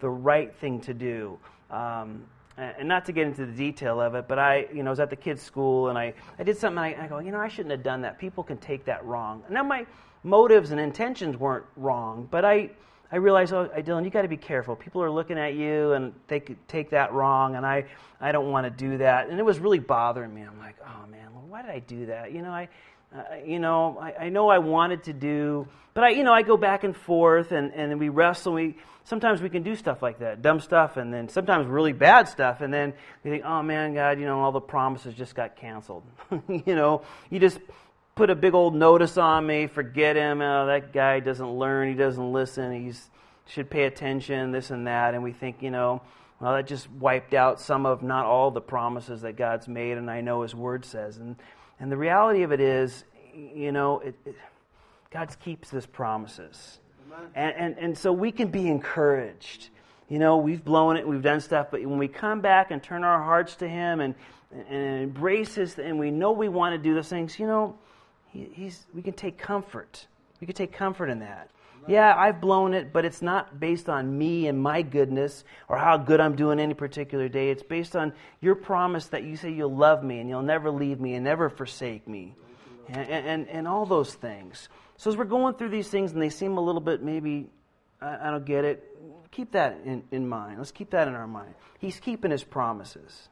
[0.00, 1.38] the right thing to do.
[1.70, 2.24] Um,
[2.60, 5.10] and not to get into the detail of it, but I, you know, was at
[5.10, 7.70] the kids' school and I, I did something I, I go, you know, I shouldn't
[7.70, 8.18] have done that.
[8.18, 9.42] People can take that wrong.
[9.48, 9.86] Now my
[10.22, 12.70] motives and intentions weren't wrong, but I,
[13.12, 14.76] I realized, oh, Dylan, you got to be careful.
[14.76, 17.86] People are looking at you and they could take that wrong, and I,
[18.20, 19.28] I don't want to do that.
[19.28, 20.42] And it was really bothering me.
[20.42, 22.32] I'm like, oh man, why did I do that?
[22.32, 22.68] You know, I,
[23.14, 26.42] uh, you know, I, I know I wanted to do, but I, you know, I
[26.42, 28.52] go back and forth, and and we wrestle.
[28.52, 32.28] We sometimes we can do stuff like that, dumb stuff, and then sometimes really bad
[32.28, 32.92] stuff, and then
[33.24, 36.04] you think, oh man, God, you know, all the promises just got canceled.
[36.48, 37.58] you know, you just
[38.14, 40.40] put a big old notice on me, forget him.
[40.40, 43.10] Oh, that guy doesn't learn, he doesn't listen, he's
[43.46, 46.02] should pay attention, this and that, and we think, you know.
[46.40, 50.10] Well, that just wiped out some of not all the promises that God's made, and
[50.10, 51.18] I know His Word says.
[51.18, 51.36] And
[51.80, 54.36] and the reality of it is, you know, it, it,
[55.10, 56.78] God keeps his promises.
[57.34, 59.70] And, and, and so we can be encouraged.
[60.08, 63.04] You know, we've blown it, we've done stuff, but when we come back and turn
[63.04, 64.14] our hearts to Him and,
[64.68, 67.78] and embrace His, and we know we want to do those things, you know,
[68.32, 70.06] he, he's, we can take comfort.
[70.40, 71.50] We can take comfort in that.
[71.88, 75.96] Yeah, I've blown it, but it's not based on me and my goodness or how
[75.96, 77.50] good I'm doing any particular day.
[77.50, 81.00] It's based on your promise that you say you'll love me and you'll never leave
[81.00, 82.34] me and never forsake me.
[82.88, 84.68] And, and, and all those things.
[84.96, 87.46] So as we're going through these things and they seem a little bit maybe,
[88.00, 88.84] I, I don't get it,
[89.30, 90.58] keep that in, in mind.
[90.58, 91.54] Let's keep that in our mind.
[91.78, 93.28] He's keeping his promises.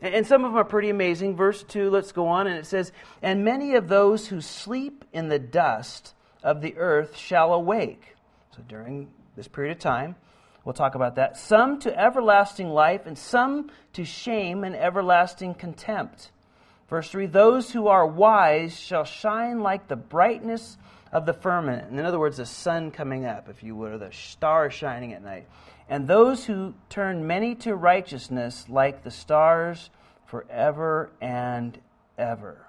[0.00, 1.36] And some of them are pretty amazing.
[1.36, 5.28] Verse 2, let's go on, and it says, And many of those who sleep in
[5.28, 8.16] the dust of the earth shall awake.
[8.56, 10.16] So during this period of time,
[10.64, 11.36] we'll talk about that.
[11.36, 16.30] Some to everlasting life, and some to shame and everlasting contempt.
[16.88, 20.76] Verse 3 Those who are wise shall shine like the brightness
[21.12, 21.90] of the firmament.
[21.90, 25.22] In other words, the sun coming up, if you would, or the stars shining at
[25.22, 25.46] night.
[25.88, 29.88] And those who turn many to righteousness like the stars
[30.26, 31.78] forever and
[32.18, 32.66] ever.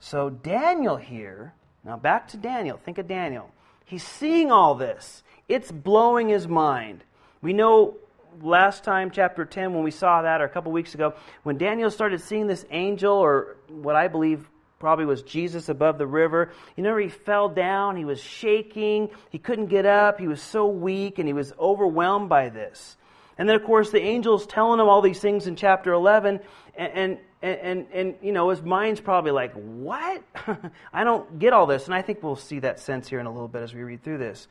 [0.00, 1.52] So Daniel here
[1.84, 2.78] now, back to Daniel.
[2.78, 3.50] Think of Daniel.
[3.84, 7.04] He's seeing all this, it's blowing his mind.
[7.42, 7.96] We know
[8.40, 11.90] last time, chapter 10, when we saw that, or a couple weeks ago, when Daniel
[11.90, 16.50] started seeing this angel, or what I believe probably was Jesus above the river.
[16.76, 20.66] You know, he fell down, he was shaking, he couldn't get up, he was so
[20.66, 22.96] weak, and he was overwhelmed by this.
[23.38, 26.40] And then, of course, the angel's telling him all these things in chapter 11,
[26.74, 30.22] and, and and, and, and, you know, his mind's probably like, what?
[30.92, 31.86] I don't get all this.
[31.86, 34.04] And I think we'll see that sense here in a little bit as we read
[34.04, 34.46] through this.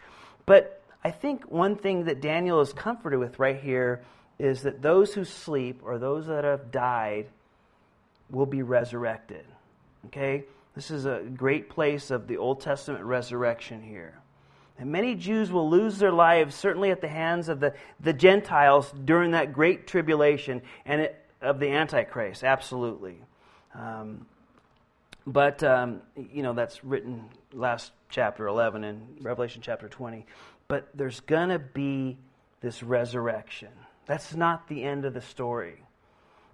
[0.46, 4.02] But I think one thing that Daniel is comforted with right here
[4.40, 7.28] is that those who sleep or those that have died
[8.30, 9.46] will be resurrected.
[10.08, 10.44] Okay?
[10.76, 14.20] This is a great place of the Old Testament resurrection here.
[14.78, 18.92] And many Jews will lose their lives, certainly at the hands of the, the Gentiles
[19.06, 23.18] during that great tribulation and it, of the Antichrist, absolutely.
[23.74, 24.26] Um,
[25.26, 30.26] but, um, you know, that's written last chapter 11 in Revelation chapter 20.
[30.68, 32.18] But there's going to be
[32.62, 33.70] this resurrection.
[34.06, 35.84] That's not the end of the story.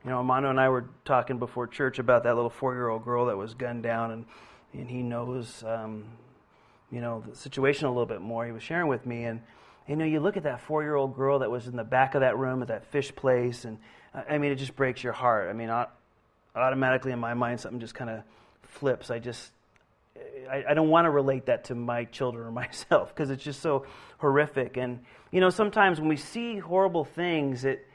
[0.03, 3.03] You know, Amano and I were talking before church about that little four year old
[3.03, 4.25] girl that was gunned down, and,
[4.73, 6.05] and he knows, um,
[6.91, 8.45] you know, the situation a little bit more.
[8.45, 9.41] He was sharing with me, and,
[9.88, 12.15] you know, you look at that four year old girl that was in the back
[12.15, 13.77] of that room at that fish place, and
[14.14, 15.49] I mean, it just breaks your heart.
[15.49, 15.70] I mean,
[16.55, 18.24] automatically in my mind, something just kind of
[18.64, 19.12] flips.
[19.12, 19.51] I just,
[20.49, 23.62] I, I don't want to relate that to my children or myself because it's just
[23.62, 23.86] so
[24.18, 24.78] horrific.
[24.78, 24.99] And,
[25.32, 27.86] you know, sometimes when we see horrible things, it,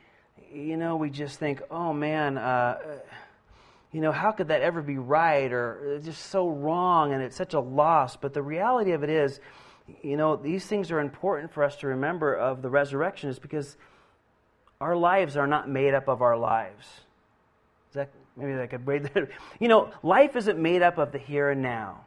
[0.52, 2.76] you know, we just think, oh man, uh,
[3.92, 7.54] you know, how could that ever be right or just so wrong and it's such
[7.54, 8.16] a loss.
[8.16, 9.40] But the reality of it is,
[10.02, 13.76] you know, these things are important for us to remember of the resurrection is because
[14.82, 16.86] our lives are not made up of our lives.
[17.90, 19.28] Is that maybe I could break that?
[19.60, 22.04] You know, life isn't made up of the here and now.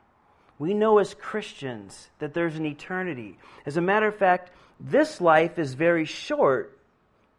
[0.59, 3.37] We know as Christians that there's an eternity.
[3.65, 6.77] As a matter of fact, this life is very short,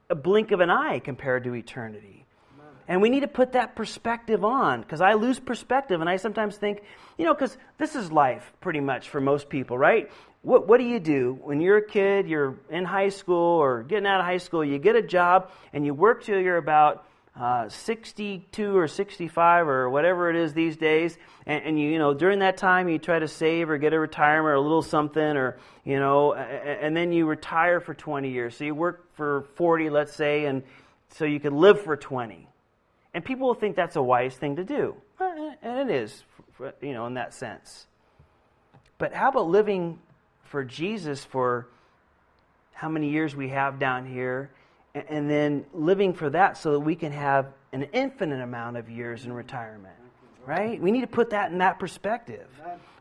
[0.08, 2.25] a blink of an eye compared to eternity.
[2.88, 6.56] And we need to put that perspective on because I lose perspective and I sometimes
[6.56, 6.82] think,
[7.18, 10.10] you know, because this is life pretty much for most people, right?
[10.42, 14.06] What, what do you do when you're a kid, you're in high school or getting
[14.06, 17.04] out of high school, you get a job and you work till you're about
[17.38, 22.14] uh, 62 or 65 or whatever it is these days, and, and, you, you know,
[22.14, 25.36] during that time you try to save or get a retirement or a little something,
[25.36, 28.56] or, you know, and, then you retire for 20 years.
[28.56, 30.62] So you work for 40, let's say, and
[31.10, 32.48] so you can live for 20.
[33.16, 34.94] And people will think that's a wise thing to do.
[35.18, 36.22] Eh, and it is,
[36.82, 37.86] you know, in that sense.
[38.98, 39.98] But how about living
[40.42, 41.66] for Jesus for
[42.74, 44.50] how many years we have down here
[44.94, 49.24] and then living for that so that we can have an infinite amount of years
[49.24, 49.96] in retirement
[50.46, 50.80] right?
[50.80, 52.48] We need to put that in that perspective.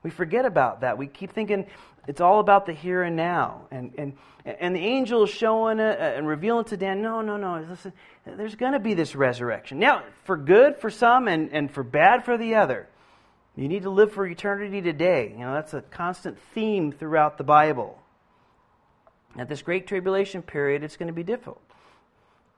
[0.03, 0.97] We forget about that.
[0.97, 1.67] We keep thinking
[2.07, 3.61] it's all about the here and now.
[3.71, 4.13] And and
[4.45, 7.93] and the angel is showing it and revealing to dan no no no listen
[8.25, 9.79] there's going to be this resurrection.
[9.79, 12.87] Now for good for some and and for bad for the other
[13.55, 15.31] you need to live for eternity today.
[15.31, 17.99] You know that's a constant theme throughout the bible.
[19.37, 21.61] At this great tribulation period it's going to be difficult.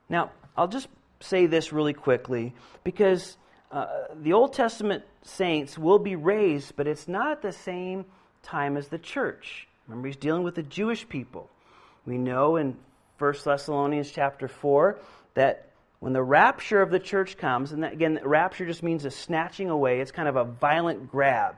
[0.10, 0.88] Now, I'll just
[1.20, 3.38] say this really quickly because
[3.72, 3.88] uh,
[4.22, 8.06] the Old Testament saints will be raised, but it's not at the same
[8.44, 9.68] time as the church.
[9.88, 11.50] Remember, he's dealing with the Jewish people.
[12.06, 12.78] We know in
[13.20, 15.00] 1 Thessalonians chapter 4
[15.34, 19.12] that when the rapture of the church comes, and that, again, rapture just means a
[19.12, 21.56] snatching away, it's kind of a violent grab.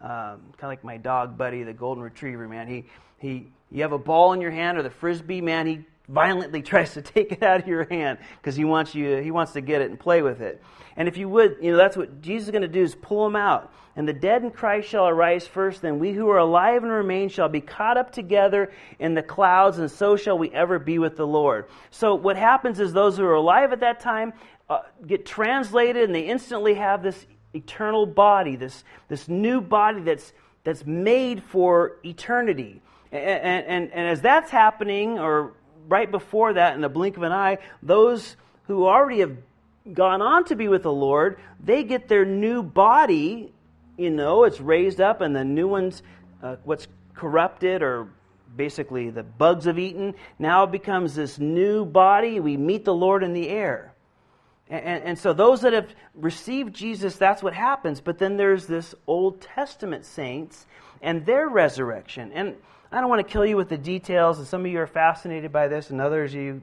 [0.00, 2.68] Um, kind of like my dog buddy, the golden retriever, man.
[2.68, 2.84] He,
[3.18, 5.66] he, you have a ball in your hand or the frisbee, man.
[5.66, 9.30] He violently tries to take it out of your hand because he wants you he
[9.30, 10.62] wants to get it and play with it.
[10.96, 13.26] And if you would you know that's what jesus is going to do is pull
[13.26, 13.72] him out.
[13.96, 17.28] And the dead in christ shall arise first then we who are alive and remain
[17.28, 21.16] shall be caught up together in the clouds and so shall we ever be with
[21.16, 21.66] the lord.
[21.90, 24.32] So what happens is those who are alive at that time
[24.68, 30.32] uh, get translated and they instantly have this eternal body this this new body that's
[30.64, 32.82] that's made for eternity.
[33.12, 35.54] And, and, and, as that's happening, or
[35.90, 38.36] right before that, in the blink of an eye, those
[38.68, 39.36] who already have
[39.92, 43.52] gone on to be with the Lord, they get their new body,
[43.98, 46.02] you know, it's raised up, and the new one's
[46.42, 48.08] uh, what's corrupted or
[48.56, 52.40] basically the bugs have eaten, now becomes this new body.
[52.40, 53.92] We meet the Lord in the air.
[54.68, 58.00] And, and, so those that have received Jesus, that's what happens.
[58.00, 60.64] But then there's this Old Testament saints
[61.02, 62.30] and their resurrection.
[62.32, 62.54] And
[62.92, 65.52] I don't want to kill you with the details, and some of you are fascinated
[65.52, 66.60] by this, and others you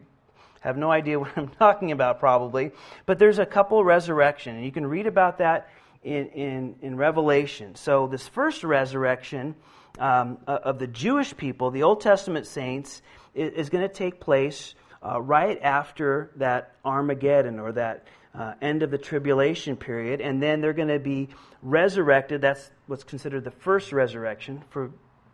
[0.60, 2.72] have no idea what I'm talking about probably.
[3.06, 5.70] But there's a couple resurrection, and you can read about that
[6.04, 7.76] in, in, in Revelation.
[7.76, 9.56] So this first resurrection
[10.00, 13.02] um, of the Jewish people, the Old Testament saints,
[13.34, 18.06] is, is going to take place uh, right after that Armageddon or that
[18.36, 21.30] uh, end of the tribulation period, and then they're going to be
[21.62, 22.42] resurrected.
[22.42, 24.92] That's what's considered the first resurrection for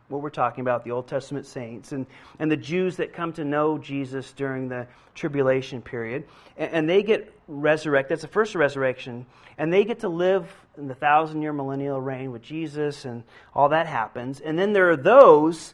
[0.10, 2.06] what we're talking about, the Old Testament saints, and,
[2.40, 6.26] and the Jews that come to know Jesus during the tribulation period.
[6.58, 8.12] And, and they get resurrected.
[8.12, 9.26] That's the first resurrection.
[9.58, 13.24] And they get to live in the thousand year millennial reign with Jesus, and
[13.54, 14.40] all that happens.
[14.40, 15.74] And then there are those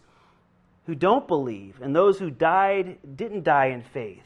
[0.85, 4.23] who don't believe, and those who died, didn't die in faith.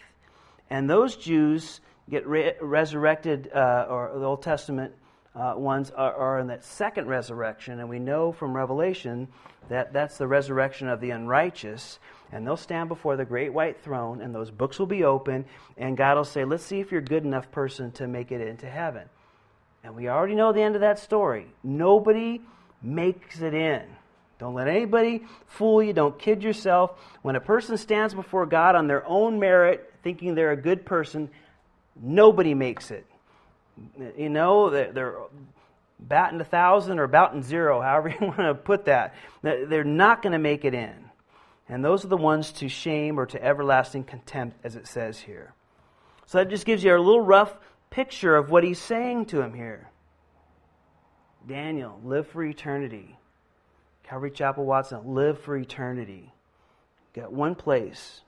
[0.70, 4.94] And those Jews get re- resurrected, uh, or the Old Testament
[5.36, 9.28] uh, ones are, are in that second resurrection, and we know from Revelation
[9.70, 12.00] that that's the resurrection of the unrighteous.
[12.32, 15.46] And they'll stand before the great white throne, and those books will be open,
[15.78, 18.42] and God will say, Let's see if you're a good enough person to make it
[18.42, 19.08] into heaven.
[19.84, 21.48] And we already know the end of that story.
[21.64, 22.42] Nobody
[22.82, 23.84] makes it in.
[24.40, 25.94] Don't let anybody fool you.
[25.94, 27.00] Don't kid yourself.
[27.22, 31.30] When a person stands before God on their own merit, thinking they're a good person,
[32.02, 33.06] nobody makes it.
[34.18, 35.16] You know, they're
[36.00, 39.16] batting a thousand or batting zero, however you want to put that.
[39.42, 40.94] They're not going to make it in.
[41.70, 45.54] And those are the ones to shame or to everlasting contempt, as it says here.
[46.26, 47.58] So that just gives you a little rough
[47.90, 49.90] picture of what he's saying to him here.
[51.48, 53.18] Daniel, live for eternity.
[54.04, 56.34] Calvary Chapel Watson, live for eternity.
[57.14, 58.22] Got one place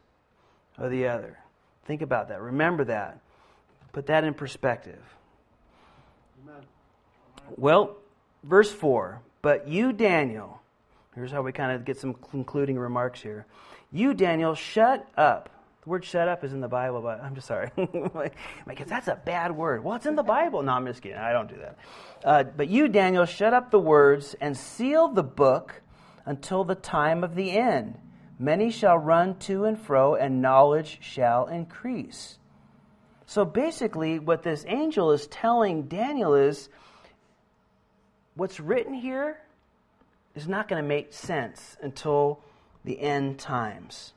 [0.78, 1.38] or the other.
[1.86, 2.42] Think about that.
[2.42, 3.20] Remember that.
[3.92, 5.02] Put that in perspective.
[7.58, 7.98] Well,
[8.44, 10.62] verse 4 But you, Daniel,
[11.14, 13.46] here's how we kind of get some concluding remarks here.
[13.92, 15.50] You, Daniel, shut up
[15.86, 17.70] the word shut up is in the Bible, but I'm just sorry.
[17.78, 19.84] like, that's a bad word.
[19.84, 20.64] Well, it's in the Bible.
[20.64, 21.20] No, I'm just kidding.
[21.20, 21.78] I don't do that.
[22.24, 25.84] Uh, but you, Daniel, shut up the words and seal the book
[26.26, 28.00] until the time of the end.
[28.40, 32.40] Many shall run to and fro, and knowledge shall increase.
[33.26, 36.70] So basically, what this angel is telling Daniel is
[38.36, 39.40] what's written here
[40.36, 42.42] is not going to make sense until
[42.84, 44.14] the end times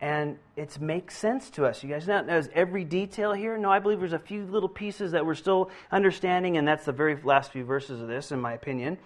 [0.00, 1.82] and it makes sense to us.
[1.82, 3.56] You guys not knows every detail here?
[3.56, 6.92] No, I believe there's a few little pieces that we're still understanding, and that's the
[6.92, 8.98] very last few verses of this, in my opinion.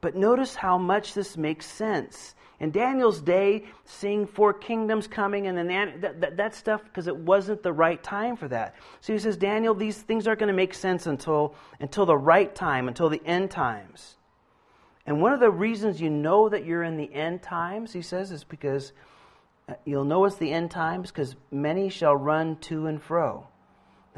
[0.00, 2.34] But notice how much this makes sense.
[2.60, 7.16] In Daniel's day, seeing four kingdoms coming, and then that, that, that stuff, because it
[7.16, 8.74] wasn't the right time for that.
[9.00, 12.52] So he says, Daniel, these things aren't going to make sense until, until the right
[12.52, 14.16] time, until the end times.
[15.06, 18.32] And one of the reasons you know that you're in the end times, he says,
[18.32, 18.92] is because
[19.68, 23.46] uh, You'll know it's the end times because many shall run to and fro.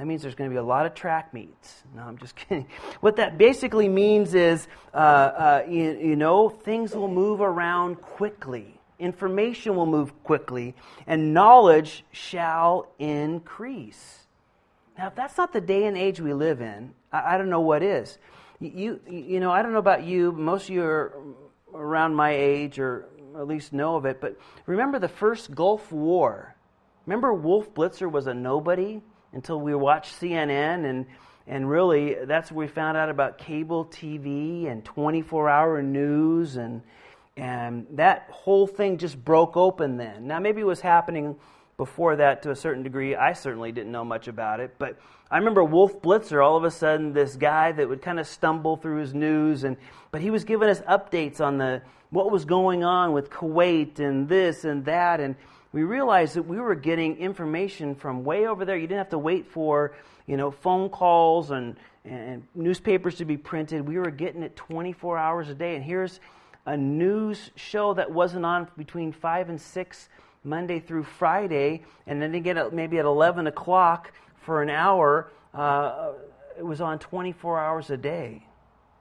[0.00, 1.82] That means there's going to be a lot of track meets.
[1.94, 2.66] No, I'm just kidding.
[3.02, 8.80] What that basically means is, uh, uh, you, you know, things will move around quickly.
[8.98, 10.74] Information will move quickly,
[11.06, 14.20] and knowledge shall increase.
[14.96, 17.60] Now, if that's not the day and age we live in, I, I don't know
[17.60, 18.16] what is.
[18.58, 20.32] You, you, you know, I don't know about you.
[20.32, 21.12] Most of you are
[21.74, 23.04] around my age or
[23.36, 24.18] at least know of it.
[24.18, 26.56] But remember the first Gulf War.
[27.04, 31.06] Remember Wolf Blitzer was a nobody until we watched CNN and
[31.46, 36.82] and really that's where we found out about cable TV and 24-hour news and
[37.36, 40.26] and that whole thing just broke open then.
[40.26, 41.36] Now maybe it was happening
[41.76, 43.16] before that to a certain degree.
[43.16, 44.98] I certainly didn't know much about it, but
[45.30, 48.76] I remember Wolf Blitzer, all of a sudden, this guy that would kind of stumble
[48.76, 49.76] through his news, and
[50.10, 54.28] but he was giving us updates on the what was going on with Kuwait and
[54.28, 55.36] this and that, and
[55.72, 58.76] we realized that we were getting information from way over there.
[58.76, 59.94] You didn't have to wait for
[60.26, 63.86] you know phone calls and and newspapers to be printed.
[63.86, 66.20] We were getting it 24 hours a day, and here's
[66.66, 70.08] a news show that wasn't on between five and six
[70.42, 76.12] Monday through Friday, and then again maybe at 11 o'clock for an hour, uh,
[76.58, 78.46] it was on 24 hours a day.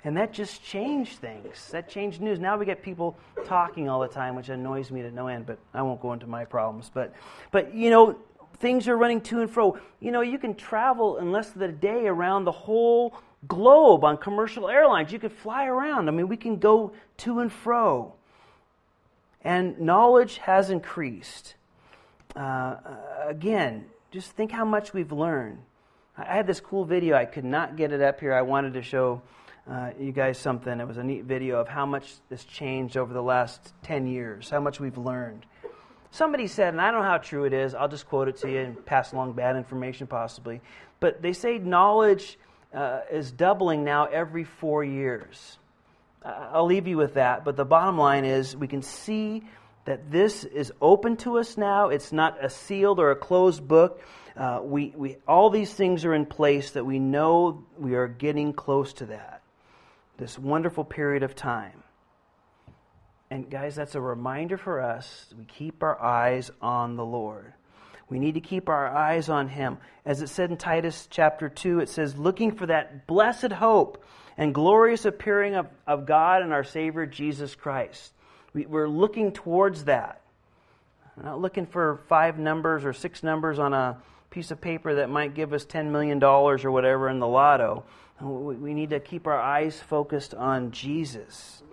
[0.03, 1.69] And that just changed things.
[1.71, 2.39] That changed news.
[2.39, 5.59] Now we get people talking all the time, which annoys me to no end, but
[5.73, 6.89] I won't go into my problems.
[6.93, 7.13] But,
[7.51, 8.17] but you know,
[8.59, 9.77] things are running to and fro.
[9.99, 13.13] You know, you can travel in less than a day around the whole
[13.47, 15.11] globe on commercial airlines.
[15.11, 16.07] You could fly around.
[16.07, 18.13] I mean, we can go to and fro.
[19.41, 21.55] And knowledge has increased.
[22.35, 22.75] Uh,
[23.25, 25.59] again, just think how much we've learned.
[26.17, 27.15] I had this cool video.
[27.15, 28.33] I could not get it up here.
[28.33, 29.21] I wanted to show
[29.69, 30.79] uh, you guys something.
[30.79, 34.49] It was a neat video of how much this changed over the last 10 years,
[34.49, 35.45] how much we've learned.
[36.11, 38.49] Somebody said, and I don't know how true it is, I'll just quote it to
[38.49, 40.61] you and pass along bad information possibly,
[40.99, 42.39] but they say knowledge
[42.73, 45.59] uh, is doubling now every four years.
[46.23, 49.43] I'll leave you with that, but the bottom line is we can see
[49.85, 51.89] that this is open to us now.
[51.89, 54.01] It's not a sealed or a closed book.
[54.35, 58.51] Uh, we, we, all these things are in place that we know we are getting
[58.51, 59.41] close to that.
[60.19, 61.81] This wonderful period of time.
[63.31, 65.33] And guys, that's a reminder for us.
[65.37, 67.53] We keep our eyes on the Lord.
[68.09, 69.77] We need to keep our eyes on Him.
[70.03, 74.03] As it said in Titus chapter 2, it says, looking for that blessed hope
[74.37, 78.11] and glorious appearing of, of God and our Savior Jesus Christ.
[78.53, 80.21] We, we're looking towards that.
[81.15, 84.01] We're not looking for five numbers or six numbers on a
[84.31, 87.85] piece of paper that might give us $10 million or whatever in the lotto.
[88.21, 91.63] We need to keep our eyes focused on Jesus.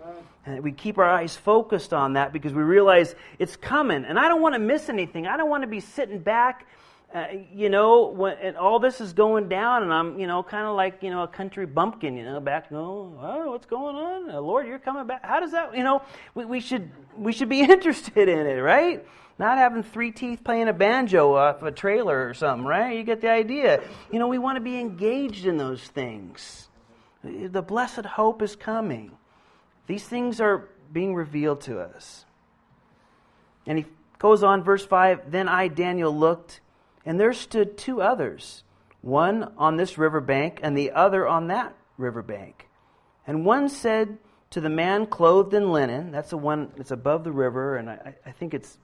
[0.45, 4.05] And we keep our eyes focused on that because we realize it's coming.
[4.05, 5.27] And I don't want to miss anything.
[5.27, 6.65] I don't want to be sitting back,
[7.13, 10.65] uh, you know, when and all this is going down, and I'm, you know, kind
[10.65, 14.27] of like, you know, a country bumpkin, you know, back, oh, oh what's going on?
[14.27, 15.25] Lord, you're coming back.
[15.25, 16.01] How does that, you know,
[16.33, 19.05] we, we, should, we should be interested in it, right?
[19.39, 22.97] Not having three teeth playing a banjo off a trailer or something, right?
[22.97, 23.83] You get the idea.
[24.11, 26.69] You know, we want to be engaged in those things.
[27.23, 29.11] The blessed hope is coming.
[29.85, 32.25] These things are being revealed to us.
[33.65, 33.85] And he
[34.17, 36.61] goes on, verse 5 Then I, Daniel, looked,
[37.05, 38.63] and there stood two others,
[39.01, 42.67] one on this river bank, and the other on that river bank.
[43.27, 44.17] And one said
[44.51, 48.15] to the man clothed in linen, that's the one that's above the river, and I,
[48.25, 48.77] I think it's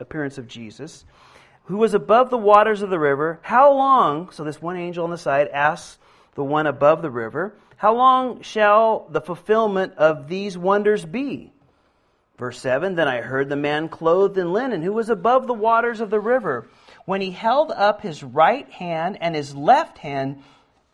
[0.00, 1.04] appearance of Jesus,
[1.64, 5.10] who was above the waters of the river, How long, so this one angel on
[5.10, 5.98] the side asks
[6.34, 11.52] the one above the river, How long shall the fulfillment of these wonders be?
[12.38, 16.00] Verse 7 Then I heard the man clothed in linen, who was above the waters
[16.00, 16.68] of the river,
[17.04, 20.42] when he held up his right hand and his left hand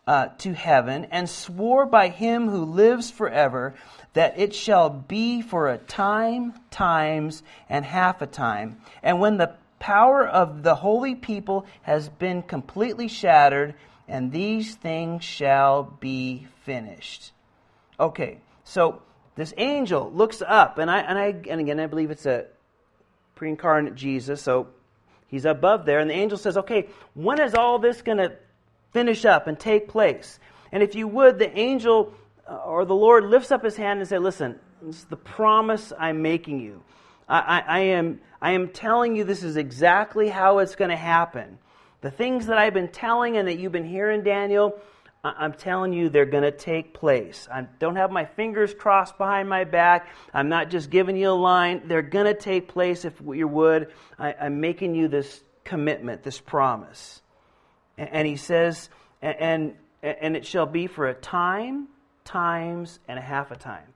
[0.07, 3.75] uh, to heaven, and swore by him who lives forever
[4.13, 8.77] that it shall be for a time, times, and half a time.
[9.03, 13.75] And when the power of the holy people has been completely shattered,
[14.07, 17.33] and these things shall be finished.
[17.99, 19.01] Okay, so
[19.35, 22.45] this angel looks up, and I and I and again I believe it's a
[23.35, 24.67] pre-incarnate Jesus, so
[25.27, 28.37] he's above there, and the angel says, "Okay, when is all this going to
[28.97, 30.39] finish up and take place?"
[30.71, 32.13] And if you would, the angel
[32.47, 35.91] uh, or the Lord lifts up his hand and says, Listen, this is the promise
[35.97, 36.83] I'm making you.
[37.27, 40.97] I, I, I, am, I am telling you this is exactly how it's going to
[40.97, 41.59] happen.
[42.01, 44.79] The things that I've been telling and that you've been hearing, Daniel,
[45.23, 47.47] I'm telling you they're going to take place.
[47.51, 50.07] I don't have my fingers crossed behind my back.
[50.33, 51.81] I'm not just giving you a line.
[51.85, 53.91] They're going to take place if you would.
[54.17, 57.21] I, am making you this commitment, this promise.
[57.97, 58.89] And, he says,
[59.21, 59.73] and,
[60.03, 61.87] and it shall be for a time
[62.23, 63.87] times and a half a time.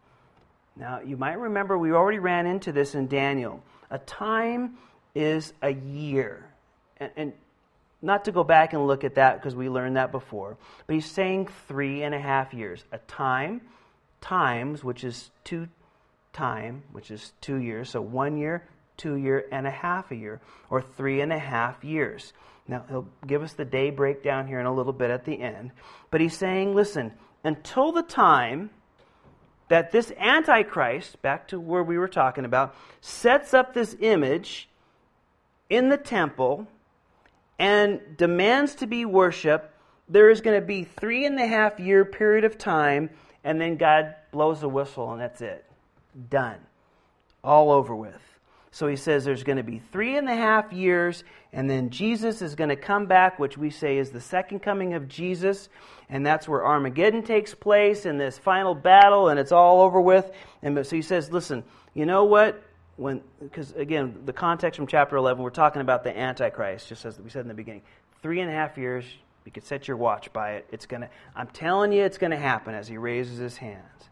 [0.76, 3.62] Now, you might remember we already ran into this in Daniel.
[3.90, 4.78] A time
[5.14, 6.50] is a year.
[6.98, 7.34] And, and
[8.02, 11.10] not to go back and look at that because we learned that before, but he's
[11.10, 12.84] saying three and a half years.
[12.92, 13.62] A time,
[14.22, 15.68] times, which is two
[16.34, 17.90] time, which is two years.
[17.90, 21.84] So one year, two year, and a half a year, or three and a half
[21.84, 22.34] years.
[22.68, 25.72] Now, he'll give us the day breakdown here in a little bit at the end.
[26.10, 28.70] But he's saying, listen, until the time
[29.70, 34.70] that this Antichrist, back to where we were talking about, sets up this image
[35.70, 36.68] in the temple
[37.58, 39.74] and demands to be worshiped,
[40.10, 43.10] there is going to be three and a half year period of time,
[43.44, 45.66] and then God blows a whistle, and that's it.
[46.30, 46.60] Done.
[47.44, 48.31] All over with.
[48.74, 52.42] So he says there's going to be three and a half years, and then Jesus
[52.42, 55.68] is going to come back, which we say is the second coming of Jesus.
[56.08, 60.32] And that's where Armageddon takes place in this final battle, and it's all over with.
[60.62, 62.64] And so he says, listen, you know what?
[62.96, 67.20] When, because again, the context from chapter 11, we're talking about the Antichrist, just as
[67.20, 67.82] we said in the beginning.
[68.22, 69.04] Three and a half years,
[69.44, 70.68] you could set your watch by it.
[70.72, 74.10] It's gonna, I'm telling you, it's going to happen as he raises his hands.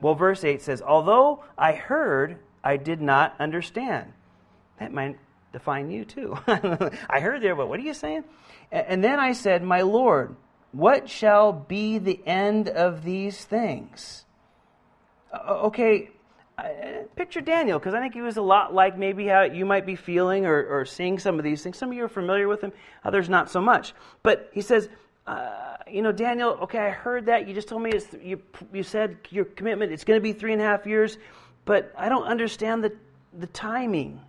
[0.00, 4.12] Well, verse 8 says, Although I heard I did not understand.
[4.80, 5.18] That might
[5.52, 6.36] define you too.
[6.46, 8.24] I heard there, but what are you saying?
[8.72, 10.34] And then I said, My Lord,
[10.72, 14.24] what shall be the end of these things?
[15.32, 16.10] Okay,
[17.16, 19.96] picture Daniel, because I think he was a lot like maybe how you might be
[19.96, 21.76] feeling or, or seeing some of these things.
[21.76, 22.72] Some of you are familiar with him,
[23.04, 23.92] others not so much.
[24.22, 24.88] But he says,
[25.26, 27.46] uh, you know, Daniel, okay, I heard that.
[27.46, 27.92] You just told me
[28.22, 28.40] you,
[28.72, 31.18] you said your commitment, it's going to be three and a half years
[31.64, 32.92] but I don't understand the,
[33.32, 34.20] the timing.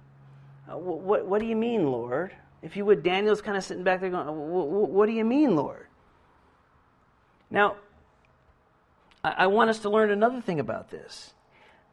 [0.69, 2.31] Uh, what, what do you mean, Lord?
[2.61, 5.87] If you would, Daniel's kind of sitting back there going, What do you mean, Lord?
[7.51, 7.75] Now,
[9.23, 11.33] I, I want us to learn another thing about this.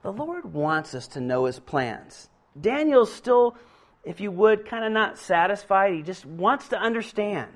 [0.02, 2.28] The Lord wants us to know his plans.
[2.60, 3.56] Daniel's still,
[4.04, 5.94] if you would, kind of not satisfied.
[5.94, 7.50] He just wants to understand.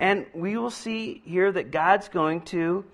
[0.00, 2.84] And we will see here that God's going to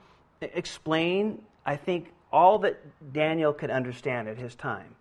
[0.41, 4.95] explain, I think, all that Daniel could understand at his time.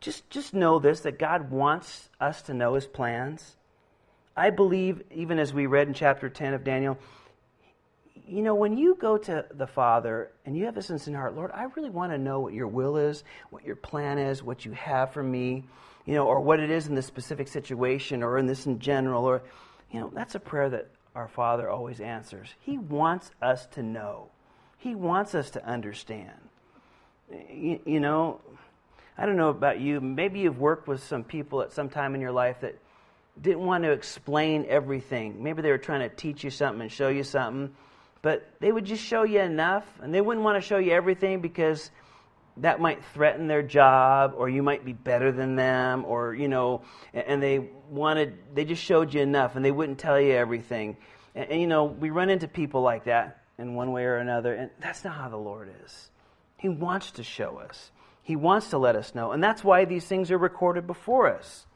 [0.00, 3.56] Just, just know this that God wants us to know his plans.
[4.36, 6.98] I believe, even as we read in chapter 10 of Daniel,
[8.26, 11.50] you know, when you go to the Father and you have in your heart, Lord,
[11.52, 14.72] I really want to know what your will is, what your plan is, what you
[14.72, 15.64] have for me.
[16.04, 19.24] you know, or what it is in this specific situation or in this in general,
[19.24, 19.42] or,
[19.90, 22.48] you know, that's a prayer that our Father always answers.
[22.60, 24.28] He wants us to know,
[24.84, 26.28] He wants us to understand.
[27.50, 28.42] You, you know,
[29.16, 32.20] I don't know about you, maybe you've worked with some people at some time in
[32.20, 32.78] your life that
[33.40, 35.42] didn't want to explain everything.
[35.42, 37.74] Maybe they were trying to teach you something and show you something,
[38.20, 41.40] but they would just show you enough, and they wouldn't want to show you everything
[41.40, 41.90] because
[42.58, 46.82] that might threaten their job or you might be better than them or you know
[47.14, 50.96] and they wanted they just showed you enough and they wouldn't tell you everything
[51.34, 54.54] and, and, you know we run into people like that in one way or another
[54.54, 56.10] and that's not how the lord is
[56.56, 57.90] he wants to show us
[58.22, 61.66] he wants to let us know and that's why these things are recorded before us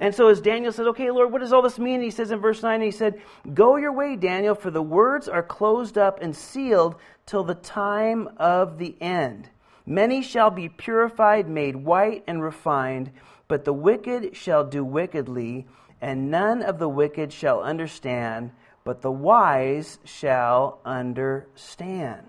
[0.00, 2.00] and so as Daniel says, Okay, Lord, what does all this mean?
[2.02, 3.20] He says in verse 9, he said,
[3.52, 6.94] Go your way, Daniel, for the words are closed up and sealed
[7.26, 9.50] till the time of the end.
[9.84, 13.10] Many shall be purified, made white, and refined,
[13.48, 15.66] but the wicked shall do wickedly,
[16.00, 18.52] and none of the wicked shall understand,
[18.88, 22.26] but the wise shall understand.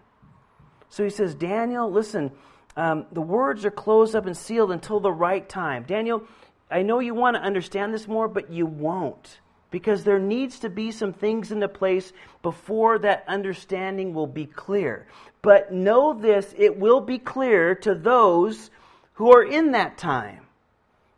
[0.90, 2.34] So he says, Daniel, listen,
[2.76, 5.84] um, the words are closed up and sealed until the right time.
[5.84, 6.22] Daniel,
[6.70, 9.40] I know you want to understand this more, but you won't.
[9.72, 15.08] Because there needs to be some things into place before that understanding will be clear.
[15.42, 18.70] But know this it will be clear to those
[19.14, 20.42] who are in that time.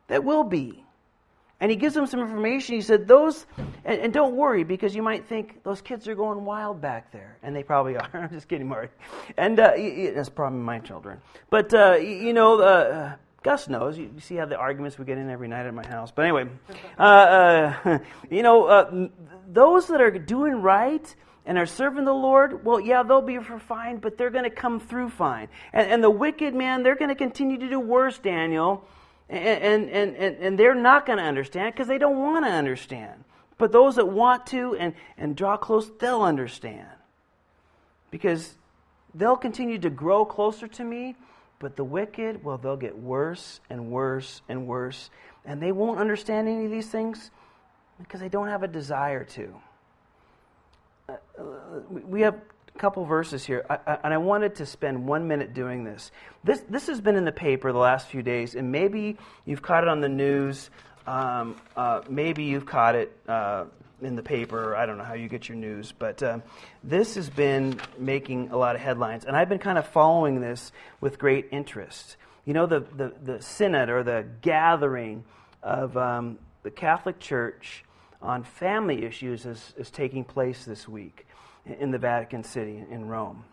[0.05, 0.80] That will be.
[1.62, 2.76] And he gives them some information.
[2.76, 3.45] He said, Those,
[3.86, 7.38] and, and, don't worry because you might think those kids are going wild back there.
[7.43, 8.09] And they probably are.
[8.14, 8.91] I'm just kidding, Mark.
[9.38, 9.74] And uh,
[10.16, 11.22] that's probably my children.
[11.51, 13.97] But, uh, you know, uh, Gus knows.
[13.97, 16.12] You, see how the arguments we get in every night at my house.
[16.12, 16.49] But anyway,
[16.97, 17.99] uh, uh,
[18.32, 19.07] you know, uh,
[19.47, 23.97] those that are doing right and are serving the Lord, well, yeah, they'll be fine,
[23.97, 25.47] but they're going to come through fine.
[25.74, 28.86] And, and the wicked, man, they're going to continue to do worse, Daniel.
[29.32, 33.23] And, and, and, and they're not going to understand because they don't want to understand.
[33.57, 36.88] But those that want to and, and draw close, they'll understand.
[38.11, 38.55] Because
[39.15, 41.15] they'll continue to grow closer to me
[41.61, 45.11] but the wicked, well, they'll get worse and worse and worse.
[45.45, 47.29] And they won't understand any of these things
[47.99, 49.61] because they don't have a desire to.
[51.07, 51.45] Uh, uh
[51.89, 52.41] we have
[52.78, 56.11] couple verses here, I, I, and I wanted to spend one minute doing this.
[56.43, 59.84] This, this has been in the paper the last few days, and maybe you've caught
[59.84, 60.69] it on the news.
[61.05, 63.65] Um, uh, maybe you've caught it uh,
[64.01, 64.76] in the paper.
[64.76, 66.39] I don't know how you get your news, but uh,
[66.84, 70.72] this has been making a lot of headlines, and I've been kind of following this
[70.99, 72.17] with great interest.
[72.45, 75.24] You know, the, the, the synod or the gathering
[75.61, 77.84] of um, the Catholic Church
[78.22, 81.28] on family issues is, is taking place this week
[81.66, 83.45] in the Vatican City in Rome.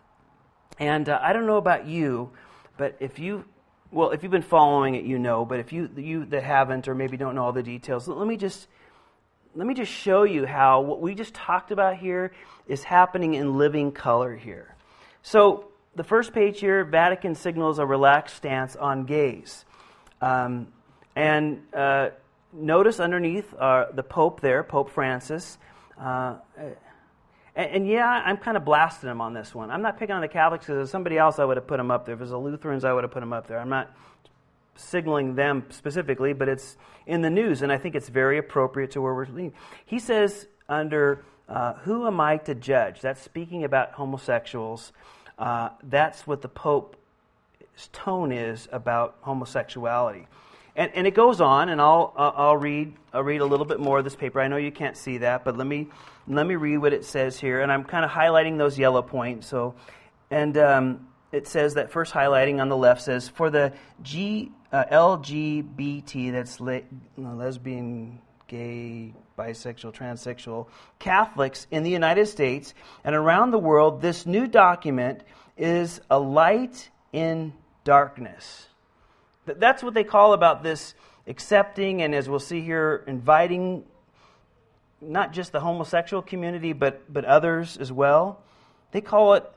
[0.79, 2.31] And uh, I don't know about you,
[2.77, 3.45] but if you
[3.91, 5.45] well, if you've been following it, you know.
[5.45, 8.37] But if you you that haven't, or maybe don't know all the details, let me
[8.37, 8.67] just
[9.55, 12.31] let me just show you how what we just talked about here
[12.67, 14.75] is happening in living color here.
[15.23, 19.65] So, the first page here Vatican signals a relaxed stance on gays.
[20.21, 20.67] Um,
[21.15, 22.09] and uh,
[22.53, 25.57] notice underneath uh, the Pope there, Pope Francis.
[25.99, 26.35] Uh,
[27.55, 29.71] and, and, yeah, I'm kind of blasting him on this one.
[29.71, 31.91] I'm not picking on the Catholics because if somebody else, I would have put him
[31.91, 32.15] up there.
[32.15, 33.59] If it was the Lutherans, I would have put him up there.
[33.59, 33.95] I'm not
[34.75, 39.01] signaling them specifically, but it's in the news, and I think it's very appropriate to
[39.01, 39.53] where we're leading.
[39.85, 43.01] He says, under uh, who am I to judge?
[43.01, 44.93] That's speaking about homosexuals.
[45.37, 46.97] Uh, that's what the Pope's
[47.91, 50.27] tone is about homosexuality.
[50.75, 53.97] And, and it goes on, and I'll, I'll, read, I'll read a little bit more
[53.97, 54.39] of this paper.
[54.39, 55.87] I know you can't see that, but let me,
[56.27, 57.61] let me read what it says here.
[57.61, 59.47] And I'm kind of highlighting those yellow points.
[59.47, 59.75] So,
[60.31, 64.85] and um, it says that first highlighting on the left says, for the G, uh,
[64.85, 66.81] LGBT, that's le-
[67.17, 70.67] lesbian, gay, bisexual, transsexual
[70.99, 75.23] Catholics in the United States and around the world, this new document
[75.57, 77.53] is a light in
[77.83, 78.68] darkness.
[79.57, 80.93] That's what they call about this
[81.27, 83.83] accepting and, as we'll see here, inviting
[85.01, 88.41] not just the homosexual community, but, but others as well.
[88.91, 89.49] They call it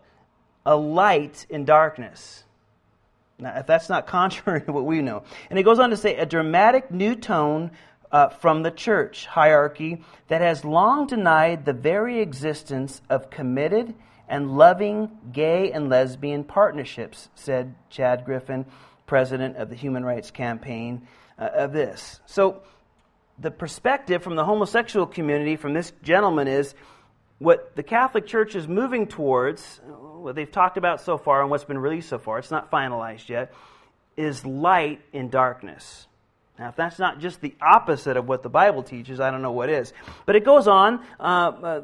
[0.65, 2.45] a light in darkness.
[3.39, 5.25] Now, if that's not contrary to what we know.
[5.51, 7.73] And it goes on to say a dramatic new tone
[8.13, 13.95] uh, from the church hierarchy that has long denied the very existence of committed
[14.29, 18.67] and loving gay and lesbian partnerships, said Chad Griffin,
[19.13, 21.07] president of the Human Rights Campaign,
[21.39, 22.19] uh, of this.
[22.25, 22.63] So,
[23.39, 26.75] the perspective from the homosexual community from this gentleman is
[27.39, 31.65] what the Catholic Church is moving towards, what they've talked about so far and what's
[31.65, 33.53] been released so far, it's not finalized yet,
[34.17, 36.07] is light in darkness.
[36.59, 39.53] Now, if that's not just the opposite of what the Bible teaches, I don't know
[39.53, 39.93] what is.
[40.25, 41.83] But it goes on uh, uh,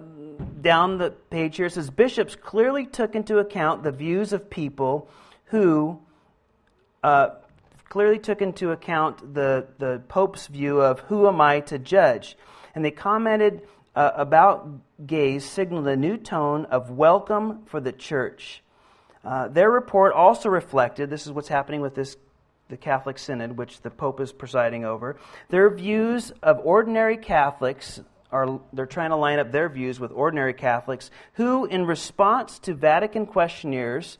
[0.62, 1.66] down the page here.
[1.66, 5.10] It says Bishops clearly took into account the views of people
[5.46, 6.00] who
[7.02, 7.30] uh,
[7.88, 12.36] clearly took into account the, the Pope's view of who am I to judge.
[12.74, 13.62] And they commented
[13.94, 14.68] uh, about
[15.06, 18.62] gays, signaled a new tone of welcome for the church.
[19.24, 22.16] Uh, their report also reflected this is what's happening with this
[22.68, 25.16] the Catholic Synod, which the Pope is presiding over.
[25.48, 30.52] Their views of ordinary Catholics are they're trying to line up their views with ordinary
[30.52, 34.18] Catholics who, in response to Vatican questionnaires,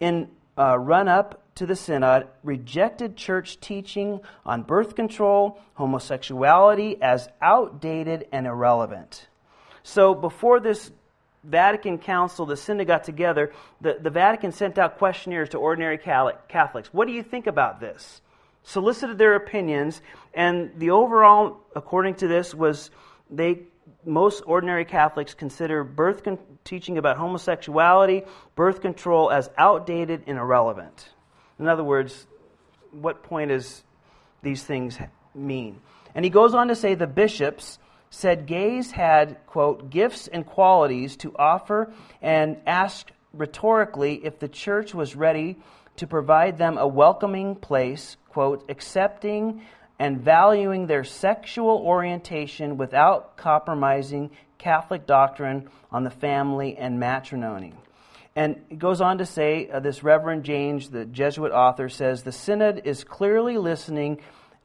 [0.00, 7.28] in uh, run up to the Synod, rejected church teaching on birth control, homosexuality as
[7.40, 9.28] outdated and irrelevant.
[9.82, 10.90] So before this
[11.44, 16.88] Vatican Council, the Synod got together, the, the Vatican sent out questionnaires to ordinary Catholics.
[16.92, 18.20] What do you think about this?
[18.62, 20.00] Solicited their opinions,
[20.32, 22.90] and the overall, according to this, was
[23.28, 23.62] they
[24.04, 28.24] most ordinary Catholics consider birth con- teaching about homosexuality,
[28.54, 31.08] birth control as outdated and irrelevant.
[31.62, 32.26] In other words,
[32.90, 33.84] what point does
[34.42, 34.98] these things
[35.32, 35.80] mean?
[36.12, 37.78] And he goes on to say the bishops
[38.10, 44.92] said gays had, quote, gifts and qualities to offer and asked rhetorically if the church
[44.92, 45.56] was ready
[45.98, 49.62] to provide them a welcoming place, quote, accepting
[50.00, 57.72] and valuing their sexual orientation without compromising Catholic doctrine on the family and matrimony.
[58.34, 62.32] And it goes on to say, uh, this Reverend James, the Jesuit author, says the
[62.32, 64.20] Synod is clearly listening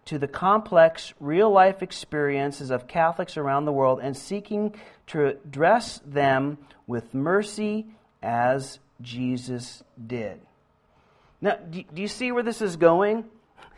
[0.06, 4.74] to the complex real life experiences of Catholics around the world and seeking
[5.08, 6.58] to address them
[6.88, 7.88] with mercy
[8.24, 10.40] as Jesus did.
[11.42, 13.26] Now, do you see where this is going?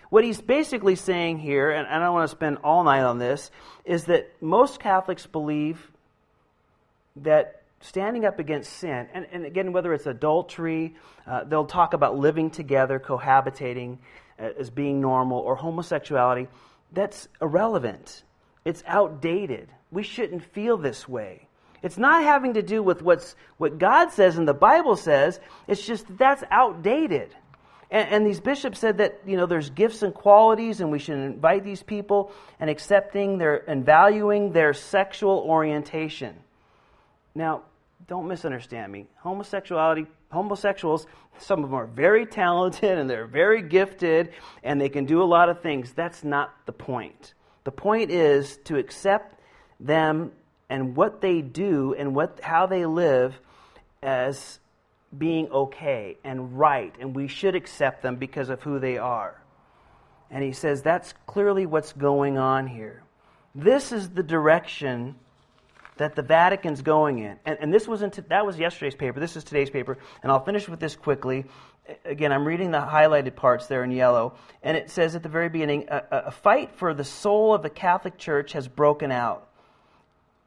[0.10, 3.50] What he's basically saying here, and I don't want to spend all night on this,
[3.84, 5.92] is that most Catholics believe
[7.18, 12.18] that standing up against sin, and, and again, whether it's adultery, uh, they'll talk about
[12.18, 13.98] living together, cohabitating,
[14.40, 16.48] as being normal or homosexuality,
[16.92, 18.24] that's irrelevant.
[18.66, 19.70] It's outdated.
[19.92, 21.48] We shouldn't feel this way.
[21.82, 25.40] It's not having to do with what's, what God says and the Bible says.
[25.68, 27.36] It's just that that's outdated.
[27.92, 31.18] And, and, these bishops said that you know there's gifts and qualities, and we should
[31.18, 36.36] invite these people and accepting their and valuing their sexual orientation.
[37.34, 37.64] Now,
[38.08, 39.08] don't misunderstand me.
[39.18, 41.06] Homosexuality, homosexuals,
[41.38, 44.32] some of them are very talented and they're very gifted
[44.64, 45.94] and they can do a lot of things.
[45.94, 47.34] That's not the point.
[47.64, 49.40] The point is to accept
[49.80, 50.32] them
[50.70, 53.40] and what they do and what how they live
[54.02, 54.60] as
[55.18, 59.42] being okay and right and we should accept them because of who they are.
[60.32, 63.04] And he says that's clearly what's going on here.
[63.56, 65.16] This is the direction
[66.00, 67.38] that the Vatican's going in.
[67.46, 69.20] And, and this was that was yesterday's paper.
[69.20, 69.98] This is today's paper.
[70.24, 71.46] And I'll finish with this quickly.
[72.06, 74.36] Again, I'm reading the highlighted parts there in yellow.
[74.64, 77.70] And it says at the very beginning a, a fight for the soul of the
[77.70, 79.50] Catholic Church has broken out.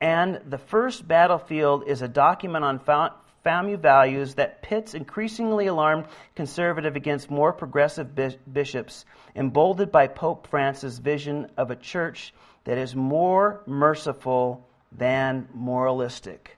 [0.01, 2.81] And the first battlefield is a document on
[3.45, 8.09] family values that pits increasingly alarmed conservative against more progressive
[8.51, 9.05] bishops,
[9.37, 12.33] emboldened by Pope Francis' vision of a church
[12.65, 14.67] that is more merciful
[14.97, 16.57] than moralistic.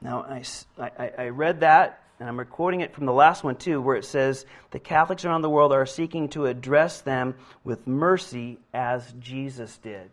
[0.00, 0.42] Now, I,
[0.78, 4.04] I, I read that, and I'm recording it from the last one too, where it
[4.04, 7.34] says the Catholics around the world are seeking to address them
[7.64, 10.10] with mercy as Jesus did.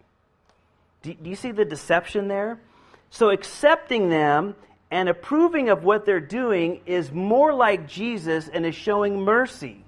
[1.02, 2.60] Do, do you see the deception there?
[3.10, 4.56] So, accepting them
[4.90, 9.84] and approving of what they're doing is more like Jesus and is showing mercy.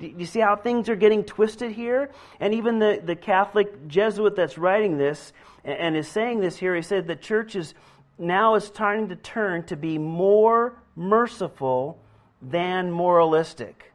[0.00, 2.10] Do you see how things are getting twisted here?
[2.40, 5.32] And even the, the Catholic Jesuit that's writing this
[5.64, 7.74] and is saying this here, he said the church is
[8.18, 11.98] now is starting to turn to be more merciful
[12.42, 13.92] than moralistic.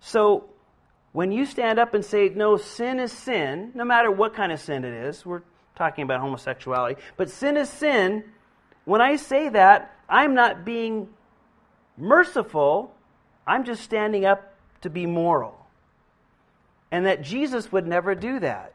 [0.00, 0.50] So
[1.12, 4.60] when you stand up and say, no, sin is sin, no matter what kind of
[4.60, 5.42] sin it is, we're
[5.74, 8.24] talking about homosexuality, but sin is sin,
[8.84, 11.08] when I say that, I'm not being
[11.96, 12.94] merciful,
[13.46, 15.54] I'm just standing up to be moral.
[16.90, 18.72] And that Jesus would never do that.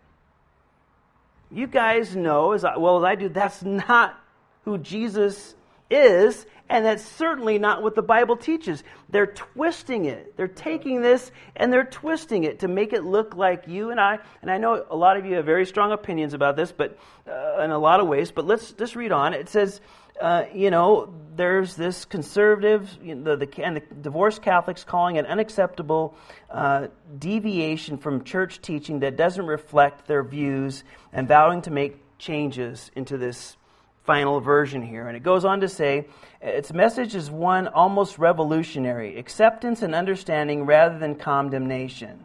[1.54, 4.20] You guys know as well as I do, that's not
[4.66, 5.56] who Jesus
[5.90, 8.84] is, and that's certainly not what the Bible teaches.
[9.10, 10.36] They're twisting it.
[10.36, 14.18] They're taking this and they're twisting it to make it look like you and I.
[14.42, 16.98] And I know a lot of you have very strong opinions about this, but
[17.28, 18.32] uh, in a lot of ways.
[18.32, 19.34] But let's just read on.
[19.34, 19.82] It says,
[20.24, 25.18] uh, you know, there's this conservative, you know, the, the, and the divorced Catholics calling
[25.18, 26.16] it unacceptable
[26.50, 26.88] uh,
[27.20, 33.18] deviation from church teaching that doesn't reflect their views and vowing to make changes into
[33.18, 33.58] this
[34.06, 35.10] final version here.
[35.10, 36.08] And it goes on to say
[36.42, 42.24] its message is one almost revolutionary acceptance and understanding rather than condemnation.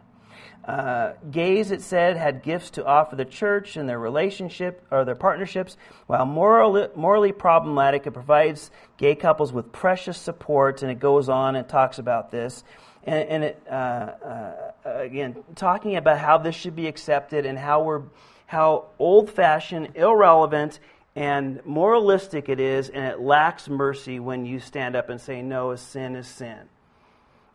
[0.65, 5.15] Uh, gays, it said, had gifts to offer the church and their relationship or their
[5.15, 5.77] partnerships.
[6.05, 11.55] While morally, morally problematic, it provides gay couples with precious support, and it goes on
[11.55, 12.63] and talks about this.
[13.03, 14.53] And, and it, uh, uh,
[14.85, 18.03] again, talking about how this should be accepted and how we're
[18.45, 20.79] how old-fashioned, irrelevant,
[21.15, 25.69] and moralistic it is, and it lacks mercy when you stand up and say, no,
[25.69, 26.57] a sin is sin.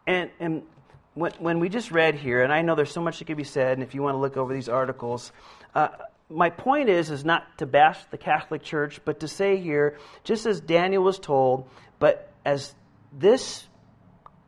[0.06, 0.62] And, and
[1.14, 3.44] when, when we just read here, and I know there's so much that could be
[3.44, 5.32] said, and if you want to look over these articles,
[5.74, 5.88] uh,
[6.28, 10.46] my point is is not to bash the Catholic Church, but to say here, just
[10.46, 12.74] as Daniel was told, but as
[13.12, 13.66] this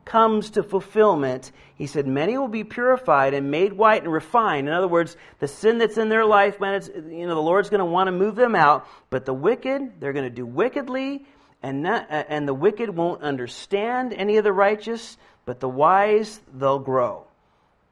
[0.04, 4.68] comes to fulfillment, he said, many will be purified and made white and refined.
[4.68, 7.70] In other words, the sin that's in their life, man, it's, you know, the Lord's
[7.70, 8.86] going to want to move them out.
[9.10, 11.26] But the wicked, they're going to do wickedly,
[11.60, 16.78] and not, and the wicked won't understand any of the righteous, but the wise, they'll
[16.78, 17.24] grow.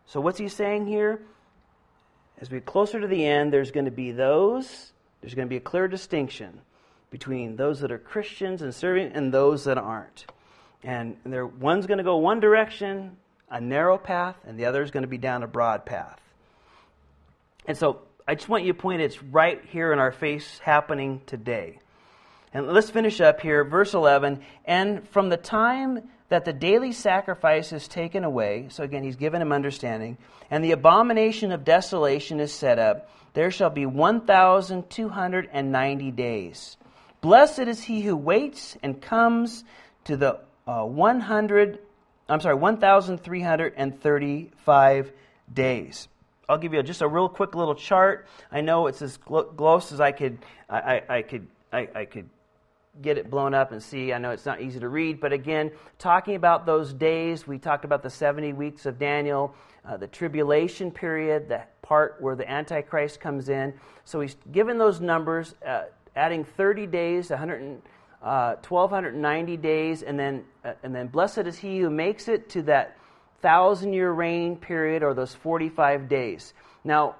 [0.06, 1.22] So what's he saying here?
[2.38, 4.92] As we get closer to the end, there's going to be those,
[5.22, 6.60] there's going to be a clear distinction
[7.10, 10.26] between those that are Christians and serving and those that aren't.
[10.82, 13.16] And there, one's going to go one direction,
[13.48, 16.20] a narrow path, and the other is going to be down a broad path.
[17.66, 21.22] And so I just want you to point it's right here in our face happening
[21.24, 21.78] today.
[22.52, 24.42] And let's finish up here, verse 11.
[24.64, 29.40] And from the time that the daily sacrifice is taken away, so again, he's given
[29.42, 30.18] him understanding,
[30.50, 36.76] and the abomination of desolation is set up, there shall be 1,290 days.
[37.20, 39.64] Blessed is he who waits and comes
[40.04, 41.78] to the uh, 100,
[42.28, 45.12] I'm sorry, 1,335
[45.52, 46.08] days.
[46.48, 48.26] I'll give you just a real quick little chart.
[48.52, 52.28] I know it's as close as I could, I, I, I could, I, I could
[53.02, 54.12] get it blown up and see.
[54.12, 57.84] I know it's not easy to read, but again, talking about those days, we talked
[57.84, 63.20] about the 70 weeks of Daniel, uh, the tribulation period, the part where the Antichrist
[63.20, 63.74] comes in.
[64.04, 65.84] So he's given those numbers, uh,
[66.14, 67.82] adding 30 days, 100
[68.22, 72.62] uh, 1290 days, and then, uh, and then blessed is he who makes it to
[72.62, 72.96] that
[73.42, 76.54] thousand year reign period or those 45 days.
[76.84, 77.16] Now,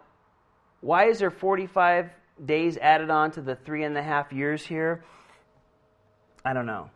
[0.81, 2.11] why is there 45
[2.47, 5.05] days added on to the three and a half years here?
[6.45, 6.91] I don't know.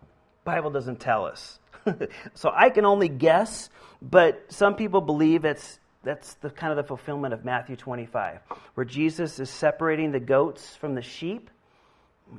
[0.45, 1.59] Bible doesn't tell us.
[2.35, 3.71] so I can only guess,
[4.03, 8.41] but some people believe it's that's the kind of the fulfillment of Matthew 25,
[8.75, 11.51] where Jesus is separating the goats from the sheep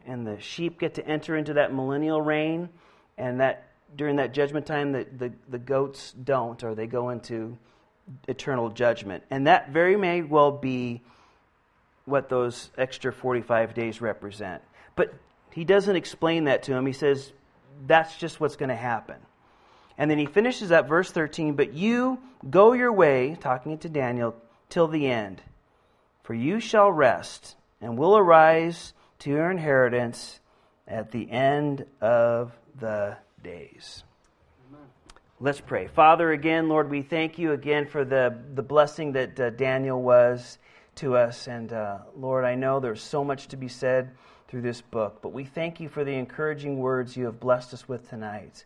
[0.05, 2.69] and the sheep get to enter into that millennial reign,
[3.17, 7.57] and that during that judgment time, the, the, the goats don't, or they go into
[8.27, 9.23] eternal judgment.
[9.29, 11.01] And that very may well be
[12.05, 14.61] what those extra 45 days represent.
[14.95, 15.13] But
[15.51, 16.85] he doesn't explain that to him.
[16.85, 17.31] He says,
[17.85, 19.17] that's just what's going to happen.
[19.97, 22.19] And then he finishes up verse 13, but you
[22.49, 24.35] go your way, talking to Daniel,
[24.69, 25.41] till the end.
[26.23, 30.39] For you shall rest, and will arise to your inheritance
[30.87, 34.03] at the end of the days.
[35.41, 35.87] Let's pray.
[35.87, 40.57] Father, again, Lord, we thank you again for the, the blessing that uh, Daniel was
[40.95, 41.47] to us.
[41.47, 44.11] And uh, Lord, I know there's so much to be said
[44.49, 47.87] through this book, but we thank you for the encouraging words you have blessed us
[47.87, 48.65] with tonight.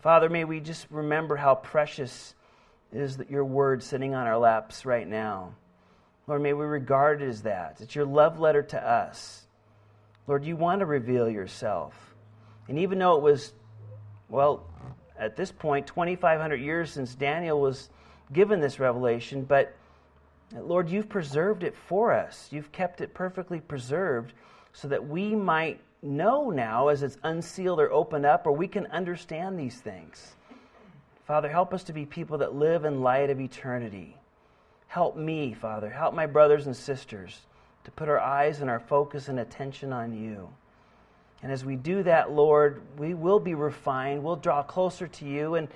[0.00, 2.34] Father, may we just remember how precious
[2.92, 5.54] is that your word sitting on our laps right now.
[6.26, 7.80] Lord, may we regard it as that.
[7.80, 9.46] It's your love letter to us.
[10.26, 11.94] Lord, you want to reveal yourself.
[12.68, 13.52] And even though it was,
[14.28, 14.66] well,
[15.16, 17.88] at this point, 2,500 years since Daniel was
[18.32, 19.76] given this revelation, but
[20.52, 22.48] Lord, you've preserved it for us.
[22.50, 24.32] You've kept it perfectly preserved
[24.72, 28.86] so that we might know now as it's unsealed or opened up, or we can
[28.86, 30.34] understand these things.
[31.24, 34.16] Father, help us to be people that live in light of eternity.
[34.88, 35.88] Help me, Father.
[35.88, 37.40] Help my brothers and sisters
[37.84, 40.48] to put our eyes and our focus and attention on you.
[41.42, 44.22] And as we do that, Lord, we will be refined.
[44.22, 45.68] We'll draw closer to you and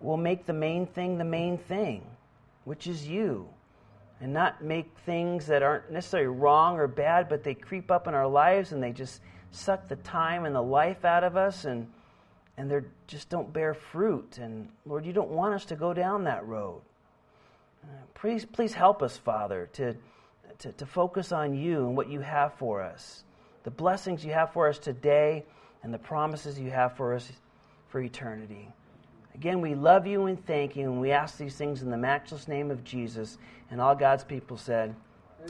[0.00, 2.04] we'll make the main thing the main thing,
[2.64, 3.48] which is you.
[4.20, 8.14] And not make things that aren't necessarily wrong or bad, but they creep up in
[8.14, 11.86] our lives and they just suck the time and the life out of us and
[12.58, 14.38] and they just don't bear fruit.
[14.38, 16.82] And Lord, you don't want us to go down that road.
[17.84, 19.94] Uh, please, please help us, Father, to,
[20.58, 23.22] to, to focus on you and what you have for us,
[23.62, 25.44] the blessings you have for us today,
[25.84, 27.30] and the promises you have for us
[27.86, 28.68] for eternity.
[29.38, 32.48] Again, we love you and thank you, and we ask these things in the matchless
[32.48, 33.38] name of Jesus.
[33.70, 34.96] And all God's people said,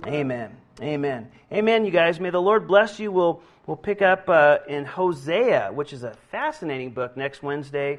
[0.07, 0.55] Amen.
[0.83, 1.31] Amen.
[1.51, 2.21] Amen, you guys.
[2.21, 3.11] May the Lord bless you.
[3.11, 7.99] We'll, we'll pick up uh, in Hosea, which is a fascinating book, next Wednesday.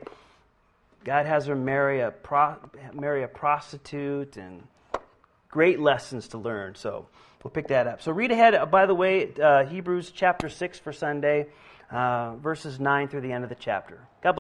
[1.04, 2.58] God has her marry a, pro,
[2.94, 4.62] marry a prostitute and
[5.50, 6.76] great lessons to learn.
[6.76, 7.08] So
[7.44, 8.04] we'll pick that up.
[8.04, 11.48] So read ahead, uh, by the way, uh, Hebrews chapter 6 for Sunday,
[11.90, 13.98] uh, verses 9 through the end of the chapter.
[14.22, 14.36] God.